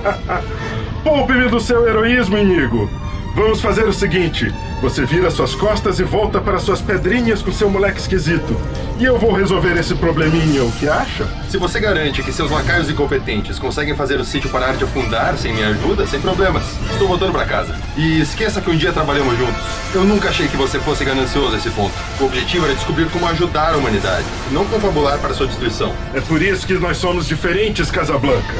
Poupe-me 1.02 1.48
do 1.48 1.58
seu 1.58 1.88
heroísmo, 1.88 2.36
Inigo. 2.36 2.90
Vamos 3.34 3.62
fazer 3.62 3.86
o 3.88 3.92
seguinte: 3.92 4.52
você 4.82 5.06
vira 5.06 5.30
suas 5.30 5.54
costas 5.54 5.98
e 5.98 6.04
volta 6.04 6.40
para 6.40 6.58
suas 6.58 6.82
pedrinhas 6.82 7.40
com 7.40 7.50
seu 7.50 7.70
moleque 7.70 7.98
esquisito. 7.98 8.56
E 9.00 9.04
eu 9.06 9.18
vou 9.18 9.32
resolver 9.32 9.78
esse 9.78 9.94
probleminha, 9.94 10.62
o 10.62 10.70
que 10.72 10.86
acha? 10.86 11.26
Se 11.48 11.56
você 11.56 11.80
garante 11.80 12.22
que 12.22 12.30
seus 12.30 12.50
lacaios 12.50 12.90
incompetentes 12.90 13.58
conseguem 13.58 13.96
fazer 13.96 14.20
o 14.20 14.24
sítio 14.26 14.50
parar 14.50 14.76
de 14.76 14.84
afundar 14.84 15.38
sem 15.38 15.54
minha 15.54 15.68
ajuda, 15.68 16.06
sem 16.06 16.20
problemas. 16.20 16.62
Estou 16.92 17.08
voltando 17.08 17.32
para 17.32 17.46
casa. 17.46 17.74
E 17.96 18.20
esqueça 18.20 18.60
que 18.60 18.68
um 18.68 18.76
dia 18.76 18.92
trabalhamos 18.92 19.38
juntos. 19.38 19.62
Eu 19.94 20.04
nunca 20.04 20.28
achei 20.28 20.48
que 20.48 20.56
você 20.56 20.78
fosse 20.80 21.02
ganancioso 21.02 21.54
a 21.54 21.56
esse 21.56 21.70
ponto. 21.70 21.94
O 22.20 22.26
objetivo 22.26 22.66
era 22.66 22.74
descobrir 22.74 23.08
como 23.08 23.26
ajudar 23.28 23.72
a 23.72 23.78
humanidade, 23.78 24.26
não 24.52 24.66
confabular 24.66 25.18
para 25.18 25.32
sua 25.32 25.46
destruição. 25.46 25.94
É 26.12 26.20
por 26.20 26.42
isso 26.42 26.66
que 26.66 26.74
nós 26.74 26.98
somos 26.98 27.26
diferentes, 27.26 27.90
Casablanca. 27.90 28.54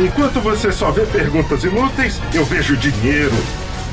Enquanto 0.00 0.40
você 0.40 0.72
só 0.72 0.90
vê 0.90 1.06
perguntas 1.06 1.62
inúteis, 1.62 2.20
eu 2.34 2.44
vejo 2.44 2.76
dinheiro. 2.76 3.36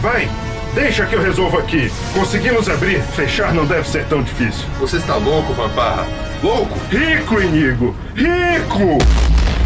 Vai, 0.02 0.28
deixa 0.74 1.06
que 1.06 1.16
eu 1.16 1.22
resolvo 1.22 1.58
aqui. 1.58 1.92
Conseguimos 2.14 2.70
abrir, 2.70 3.02
fechar 3.02 3.54
não 3.54 3.66
deve 3.66 3.88
ser 3.88 4.06
tão 4.06 4.22
difícil. 4.22 4.66
Você 4.80 4.98
está 4.98 5.16
louco, 5.16 5.54
Fanfarra? 5.54 6.08
Louco? 6.42 6.78
Rico, 6.90 7.42
Inigo! 7.42 7.96
Rico! 8.16 8.98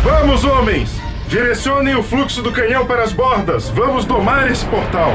Vamos, 0.03 0.43
homens! 0.43 0.89
Direcionem 1.27 1.95
o 1.95 2.03
fluxo 2.03 2.41
do 2.41 2.51
canhão 2.51 2.85
para 2.85 3.03
as 3.03 3.11
bordas. 3.11 3.69
Vamos 3.69 4.05
domar 4.05 4.49
esse 4.49 4.65
portal. 4.65 5.11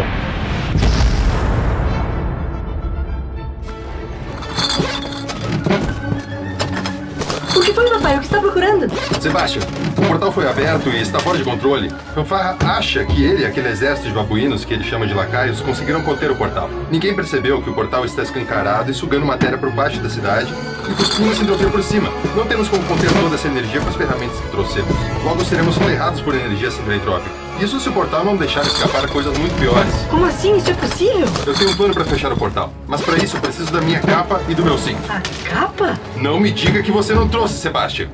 O 7.63 7.65
que 7.65 7.73
foi, 7.73 7.89
papai? 7.91 8.17
O 8.17 8.19
que 8.19 8.25
está 8.25 8.41
procurando? 8.41 8.91
Sebastian, 9.21 9.63
o 9.97 10.03
portal 10.09 10.33
foi 10.33 10.49
aberto 10.49 10.89
e 10.89 11.01
está 11.01 11.21
fora 11.21 11.39
de 11.39 11.45
controle. 11.45 11.93
Fanfarra 12.13 12.57
acha 12.77 13.05
que 13.05 13.23
ele 13.23 13.43
e 13.43 13.47
aquele 13.47 13.69
exército 13.69 14.09
de 14.09 14.15
babuínos 14.15 14.65
que 14.65 14.75
ele 14.75 14.83
chama 14.83 15.07
de 15.07 15.15
lacaios 15.15 15.61
conseguiram 15.61 16.03
conter 16.03 16.29
o 16.29 16.35
portal. 16.35 16.69
Ninguém 16.91 17.15
percebeu 17.15 17.63
que 17.63 17.71
o 17.71 17.73
portal 17.73 18.05
está 18.05 18.25
escancarado 18.25 18.91
e 18.91 18.95
sugando 18.95 19.25
matéria 19.25 19.57
por 19.57 19.71
baixo 19.71 20.01
da 20.01 20.11
cidade 20.11 20.53
e 20.91 20.95
cuspindo 20.95 21.31
essa 21.31 21.43
entropia 21.45 21.69
por 21.69 21.85
cima. 21.85 22.11
Não 22.35 22.45
temos 22.47 22.67
como 22.67 22.83
conter 22.83 23.13
toda 23.13 23.37
essa 23.37 23.47
energia 23.47 23.81
com 23.81 23.91
as 23.91 23.95
ferramentas 23.95 24.41
que 24.41 24.49
trouxemos. 24.49 24.93
Logo 25.23 25.45
seremos 25.45 25.79
ferrados 25.79 26.21
por 26.21 26.35
energia 26.35 26.69
centroentrópica. 26.69 27.42
Isso 27.63 27.79
se 27.79 27.89
o 27.89 27.93
portal 27.93 28.25
não 28.25 28.37
deixar 28.37 28.63
escapar 28.63 29.09
coisas 29.09 29.39
muito 29.39 29.55
piores. 29.55 29.95
Como 30.11 30.27
assim? 30.27 30.57
Isso 30.57 30.69
é 30.69 30.75
possível? 30.75 31.29
Eu 31.47 31.55
tenho 31.55 31.71
um 31.71 31.77
plano 31.77 31.95
para 31.95 32.05
fechar 32.05 32.33
o 32.33 32.37
portal, 32.37 32.73
mas 32.89 33.01
para 33.03 33.17
isso 33.19 33.37
eu 33.37 33.41
preciso 33.41 33.71
da 33.71 33.81
minha 33.81 34.01
capa 34.01 34.43
e 34.49 34.55
do 34.55 34.65
meu 34.65 34.77
cinto. 34.77 35.01
A 35.09 35.23
capa? 35.49 35.97
Não 36.17 36.41
me 36.41 36.51
diga 36.51 36.83
que 36.83 36.91
você 36.91 37.15
não 37.15 37.29
trouxe, 37.29 37.55
Sebastian. 37.55 38.09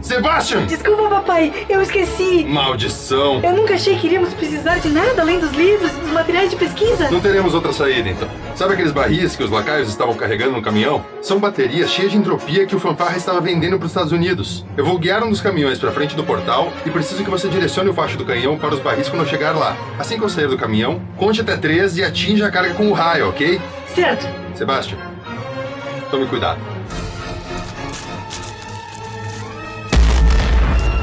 Sebastian! 0.00 0.66
Desculpa, 0.66 1.08
papai. 1.08 1.66
Eu 1.68 1.82
esqueci. 1.82 2.44
Maldição! 2.48 3.40
Eu 3.42 3.56
nunca 3.56 3.74
achei 3.74 3.98
que 3.98 4.06
iríamos 4.06 4.32
precisar 4.32 4.78
de 4.78 4.90
nada 4.90 5.22
além 5.22 5.40
dos 5.40 5.50
livros 5.50 5.90
e 5.90 5.96
dos 5.96 6.12
materiais 6.12 6.48
de 6.48 6.54
pesquisa. 6.54 7.10
Não 7.10 7.18
teremos 7.18 7.52
outra 7.52 7.72
saída, 7.72 8.08
então. 8.08 8.28
Sabe 8.56 8.72
aqueles 8.72 8.90
barris 8.90 9.36
que 9.36 9.44
os 9.44 9.50
lacaios 9.50 9.86
estavam 9.86 10.14
carregando 10.14 10.52
no 10.52 10.62
caminhão? 10.62 11.04
São 11.20 11.38
baterias 11.38 11.90
cheias 11.90 12.10
de 12.10 12.16
entropia 12.16 12.64
que 12.64 12.74
o 12.74 12.80
fanfarra 12.80 13.14
estava 13.18 13.38
vendendo 13.38 13.76
para 13.76 13.84
os 13.84 13.90
Estados 13.90 14.12
Unidos. 14.12 14.64
Eu 14.78 14.84
vou 14.86 14.98
guiar 14.98 15.22
um 15.22 15.28
dos 15.28 15.42
caminhões 15.42 15.78
para 15.78 15.92
frente 15.92 16.16
do 16.16 16.24
portal 16.24 16.72
e 16.86 16.90
preciso 16.90 17.22
que 17.22 17.28
você 17.28 17.48
direcione 17.48 17.90
o 17.90 17.92
facho 17.92 18.16
do 18.16 18.24
canhão 18.24 18.56
para 18.56 18.74
os 18.74 18.80
barris 18.80 19.10
quando 19.10 19.20
eu 19.20 19.28
chegar 19.28 19.54
lá. 19.54 19.76
Assim 19.98 20.16
que 20.16 20.24
eu 20.24 20.30
sair 20.30 20.48
do 20.48 20.56
caminhão, 20.56 21.02
conte 21.18 21.42
até 21.42 21.54
três 21.54 21.98
e 21.98 22.02
atinja 22.02 22.46
a 22.46 22.50
carga 22.50 22.72
com 22.72 22.88
o 22.88 22.94
raio, 22.94 23.28
ok? 23.28 23.60
Certo. 23.94 24.26
Sebastian, 24.54 24.96
tome 26.10 26.24
cuidado. 26.24 26.58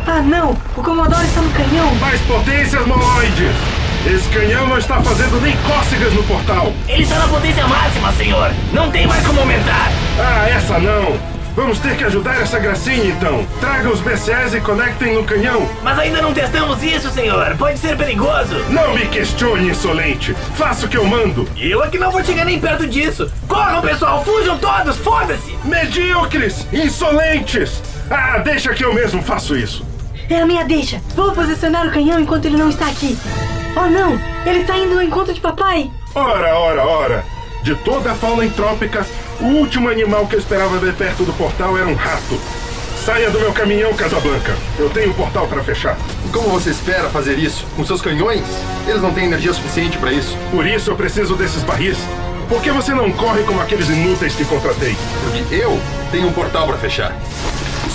Ah, 0.07 0.23
não! 0.23 0.57
O 0.75 0.81
Commodore 0.81 1.23
está 1.23 1.41
no 1.41 1.51
canhão! 1.51 1.93
Mais 1.95 2.19
potências, 2.21 2.83
moloides! 2.87 3.82
Esse 4.05 4.27
canhão 4.29 4.67
não 4.67 4.77
está 4.77 5.01
fazendo 5.01 5.39
nem 5.41 5.55
cócegas 5.57 6.13
no 6.13 6.23
portal! 6.23 6.73
Ele 6.89 7.03
está 7.03 7.19
na 7.19 7.27
potência 7.29 7.65
máxima, 7.65 8.11
senhor! 8.11 8.51
Não 8.73 8.91
tem 8.91 9.07
mais 9.07 9.25
como 9.25 9.39
aumentar! 9.39 9.89
Ah, 10.19 10.49
essa 10.49 10.77
não! 10.77 11.17
Vamos 11.55 11.79
ter 11.79 11.95
que 11.95 12.03
ajudar 12.03 12.41
essa 12.41 12.59
gracinha 12.59 13.05
então! 13.05 13.47
Traga 13.61 13.89
os 13.89 14.01
BCS 14.01 14.55
e 14.55 14.59
conectem 14.59 15.13
no 15.13 15.23
canhão! 15.23 15.69
Mas 15.81 15.97
ainda 15.97 16.21
não 16.21 16.33
testamos 16.33 16.83
isso, 16.83 17.09
senhor! 17.11 17.55
Pode 17.55 17.79
ser 17.79 17.95
perigoso! 17.95 18.59
Não 18.69 18.93
me 18.93 19.05
questione, 19.07 19.69
insolente! 19.69 20.35
Faça 20.57 20.85
o 20.85 20.89
que 20.89 20.97
eu 20.97 21.05
mando! 21.05 21.47
Eu 21.55 21.81
é 21.81 21.87
que 21.87 21.97
não 21.97 22.11
vou 22.11 22.25
chegar 22.25 22.43
nem 22.43 22.59
perto 22.59 22.85
disso! 22.85 23.31
Corram, 23.47 23.81
pessoal! 23.81 24.21
Fujam 24.25 24.57
todos! 24.57 24.97
Foda-se! 24.97 25.55
Medíocres! 25.63 26.67
Insolentes! 26.73 27.81
Ah, 28.11 28.39
deixa 28.39 28.73
que 28.73 28.83
eu 28.83 28.93
mesmo 28.93 29.23
faço 29.23 29.55
isso! 29.55 29.85
É 30.29 30.41
a 30.41 30.45
minha 30.45 30.63
deixa. 30.63 31.01
Vou 31.15 31.31
posicionar 31.31 31.87
o 31.87 31.91
canhão 31.91 32.19
enquanto 32.19 32.45
ele 32.45 32.57
não 32.57 32.69
está 32.69 32.87
aqui. 32.87 33.17
Oh, 33.75 33.89
não! 33.89 34.19
Ele 34.45 34.59
está 34.59 34.77
indo 34.77 34.95
ao 34.95 35.01
encontro 35.01 35.33
de 35.33 35.41
papai! 35.41 35.91
Ora, 36.13 36.55
ora, 36.57 36.85
ora! 36.85 37.25
De 37.63 37.75
toda 37.75 38.11
a 38.11 38.15
fauna 38.15 38.45
entrópica, 38.45 39.05
o 39.39 39.45
último 39.45 39.89
animal 39.89 40.27
que 40.27 40.35
eu 40.35 40.39
esperava 40.39 40.77
ver 40.77 40.93
perto 40.93 41.23
do 41.23 41.33
portal 41.33 41.77
era 41.77 41.87
um 41.87 41.95
rato. 41.95 42.39
Saia 43.03 43.29
do 43.31 43.39
meu 43.39 43.51
caminhão, 43.51 43.93
Casablanca. 43.93 44.55
Eu 44.77 44.89
tenho 44.89 45.09
um 45.09 45.13
portal 45.13 45.47
para 45.47 45.63
fechar. 45.63 45.97
como 46.31 46.49
você 46.49 46.69
espera 46.69 47.09
fazer 47.09 47.37
isso? 47.37 47.65
Com 47.75 47.83
seus 47.85 48.01
canhões? 48.01 48.45
Eles 48.87 49.01
não 49.01 49.13
têm 49.13 49.25
energia 49.25 49.53
suficiente 49.53 49.97
para 49.97 50.13
isso. 50.13 50.37
Por 50.51 50.65
isso 50.65 50.91
eu 50.91 50.95
preciso 50.95 51.35
desses 51.35 51.63
barris. 51.63 51.97
Por 52.47 52.61
que 52.61 52.71
você 52.71 52.93
não 52.93 53.11
corre 53.11 53.43
como 53.43 53.59
aqueles 53.59 53.89
inúteis 53.89 54.35
que 54.35 54.45
contratei? 54.45 54.95
Porque 55.23 55.55
eu 55.55 55.79
tenho 56.11 56.27
um 56.27 56.33
portal 56.33 56.67
para 56.67 56.77
fechar. 56.77 57.15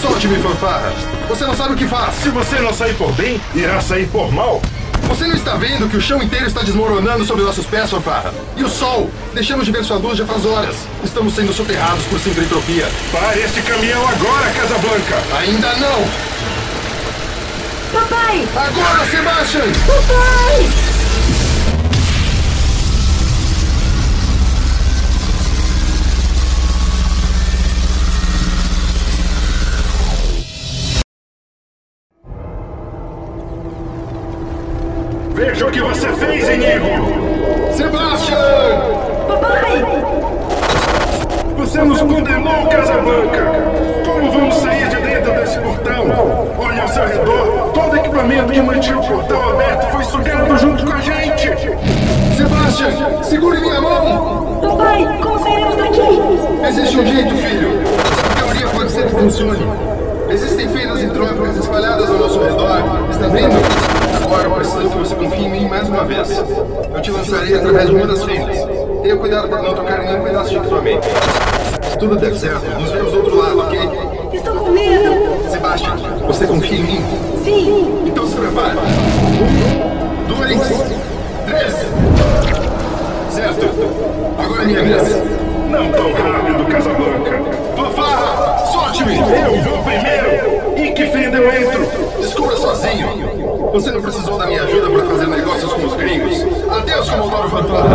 Solte-me, 0.01 0.37
fanfarra! 0.43 0.93
Você 1.29 1.45
não 1.45 1.55
sabe 1.55 1.75
o 1.75 1.77
que 1.77 1.87
faz! 1.87 2.15
Se 2.17 2.29
você 2.29 2.59
não 2.61 2.73
sair 2.73 2.95
por 2.95 3.13
bem, 3.13 3.41
irá 3.55 3.81
sair 3.81 4.07
por 4.09 4.33
mal. 4.33 4.61
Você 5.07 5.27
não 5.27 5.35
está 5.35 5.55
vendo 5.57 5.89
que 5.89 5.97
o 5.97 6.01
chão 6.01 6.23
inteiro 6.23 6.47
está 6.47 6.63
desmoronando 6.63 7.25
sob 7.25 7.43
nossos 7.43 7.67
pés, 7.67 7.91
fanfarra? 7.91 8.33
E 8.57 8.65
o 8.65 8.69
sol? 8.69 9.11
Deixamos 9.35 9.67
de 9.67 9.73
ver 9.73 9.85
sua 9.85 9.97
luz 9.97 10.19
já 10.19 10.27
faz 10.27 10.45
horas. 10.45 10.77
Estamos 11.05 11.35
sendo 11.35 11.53
soterrados 11.53 12.05
por 12.07 12.19
simples 12.19 12.47
entropia. 12.47 12.87
Pare 13.13 13.41
este 13.41 13.63
caminhão 13.63 14.07
agora, 14.09 14.51
Casablanca! 14.51 15.23
Ainda 15.39 15.73
não! 15.77 16.09
Papai! 17.93 18.47
Agora, 18.55 19.07
Sebastian! 19.07 19.73
Papai! 19.87 20.98
Veja 35.39 35.67
o 35.69 35.71
que 35.71 35.81
você 35.81 36.09
fez, 36.15 36.49
Inigo! 36.49 37.73
Sebastian! 37.73 38.37
Papai! 39.29 39.85
Você 41.57 41.81
nos 41.81 42.01
condenou, 42.01 42.67
Casablanca! 42.67 43.47
Como 44.05 44.33
vamos 44.33 44.57
sair 44.57 44.89
de 44.89 44.97
dentro 44.97 45.33
desse 45.35 45.61
portão? 45.61 46.07
Olhe 46.59 46.81
ao 46.81 46.89
seu 46.89 47.07
redor, 47.07 47.71
todo 47.73 47.97
equipamento 47.99 48.53
que 48.53 48.61
mantinha 48.61 48.99
o 48.99 49.07
portão 49.07 49.51
aberto 49.51 49.89
foi 49.93 50.03
sugado 50.03 50.59
junto 50.59 50.85
com 50.85 50.93
a 50.93 51.01
gente! 51.01 51.53
Sebastian, 52.37 53.23
segure 53.23 53.61
minha 53.61 53.81
mão! 53.81 54.59
Papai, 54.61 55.21
como 55.23 55.39
sairemos 55.39 55.77
daqui? 55.77 56.67
Existe 56.69 56.99
um 56.99 57.07
jeito, 57.07 57.37
filho. 57.37 57.81
A 58.29 58.41
teoria 58.41 58.67
pode 58.67 58.91
ser 58.91 59.07
que 59.07 59.15
funcione. 59.15 59.69
Existem 60.31 60.69
feiras 60.69 61.01
entrópicas 61.01 61.59
espalhadas 61.59 62.11
ao 62.11 62.19
nosso 62.19 62.41
redor. 62.41 63.09
Está 63.09 63.29
vendo? 63.29 63.88
Preciso 64.69 64.91
que 64.91 64.99
você 64.99 65.15
confie 65.15 65.45
em 65.47 65.51
mim 65.51 65.67
mais 65.67 65.89
uma 65.89 66.05
vez. 66.05 66.29
Eu 66.29 67.01
te 67.01 67.11
lançarei 67.11 67.55
através 67.55 67.87
de 67.89 67.95
uma 67.95 68.07
das 68.07 68.23
feiras. 68.23 68.57
Tenha 69.03 69.17
cuidado 69.17 69.49
para 69.49 69.63
não 69.63 69.75
tocar 69.75 70.05
em 70.05 70.09
nenhum 70.09 70.25
pedaço 70.25 70.51
de 70.51 70.57
equipamento. 70.57 71.09
Se 71.91 71.99
tudo 71.99 72.17
der 72.17 72.35
certo, 72.35 72.67
nos 72.79 72.91
vemos 72.91 73.13
do 73.13 73.19
outro 73.19 73.37
lado, 73.39 73.61
ok? 73.61 73.81
Estou 74.35 74.55
com 74.57 74.71
medo! 74.71 75.51
Sebastian, 75.51 75.97
você 76.27 76.47
confia 76.47 76.79
em 76.79 76.83
mim? 76.83 77.05
Sim! 77.43 78.05
Então 78.07 78.27
se 78.27 78.35
prepare. 78.37 78.77
Um, 79.41 80.35
dois, 80.35 80.61
três. 81.47 81.75
Certo. 83.31 83.67
Agora 84.39 84.63
é 84.63 84.67
minha 84.67 84.83
vez. 84.83 85.17
Não 85.71 85.91
tão 85.93 86.13
rápido, 86.13 86.67
Casablanca! 86.71 87.43
Fanfarra, 87.75 88.67
solte-me! 88.67 89.17
Eu 89.17 89.63
vou 89.63 89.83
primeiro! 89.83 90.77
E 90.77 90.93
que 90.93 91.07
fenda 91.07 91.39
eu 91.39 91.63
entro? 91.63 91.89
Descubra 92.21 92.57
sozinho. 92.57 93.38
Você 93.73 93.91
não 93.91 94.01
precisou 94.01 94.39
da 94.39 94.47
minha 94.47 94.63
ajuda 94.63 94.91
para 94.91 95.07
fazer 95.07 95.27
negócios 95.27 95.73
com 95.73 95.87
os 95.87 95.95
gringos. 95.95 96.37
Adeus, 96.71 97.11
Comodoro 97.11 97.49
Fanfarra. 97.51 97.89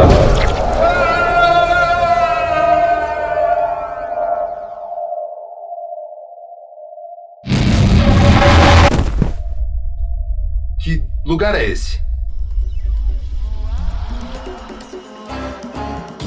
Que 10.80 11.04
lugar 11.26 11.56
é 11.56 11.66
esse? 11.66 12.00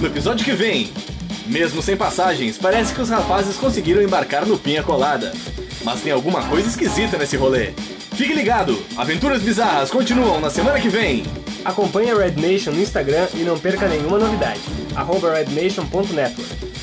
No 0.01 0.07
episódio 0.07 0.45
que 0.45 0.53
vem, 0.53 0.93
mesmo 1.47 1.81
sem 1.81 1.97
passagens, 1.97 2.59
parece 2.59 2.95
que 2.95 3.01
os 3.01 3.09
rapazes 3.09 3.57
conseguiram 3.57 4.03
embarcar 4.03 4.45
no 4.45 4.59
Pinha 4.59 4.83
Colada. 4.83 5.33
Mas 5.85 6.01
tem 6.01 6.13
alguma 6.13 6.43
coisa 6.49 6.69
esquisita 6.69 7.17
nesse 7.17 7.37
rolê. 7.37 7.73
Fique 8.17 8.33
ligado, 8.33 8.83
aventuras 8.97 9.43
bizarras 9.43 9.91
continuam 9.91 10.41
na 10.41 10.49
semana 10.49 10.81
que 10.81 10.89
vem. 10.89 11.23
Acompanhe 11.63 12.11
a 12.11 12.17
Red 12.17 12.33
Nation 12.41 12.73
no 12.73 12.81
Instagram 12.81 13.29
e 13.35 13.41
não 13.41 13.59
perca 13.59 13.87
nenhuma 13.87 14.19
novidade. 14.19 14.61
arroba 14.95 15.35
rednation.network. 15.35 16.76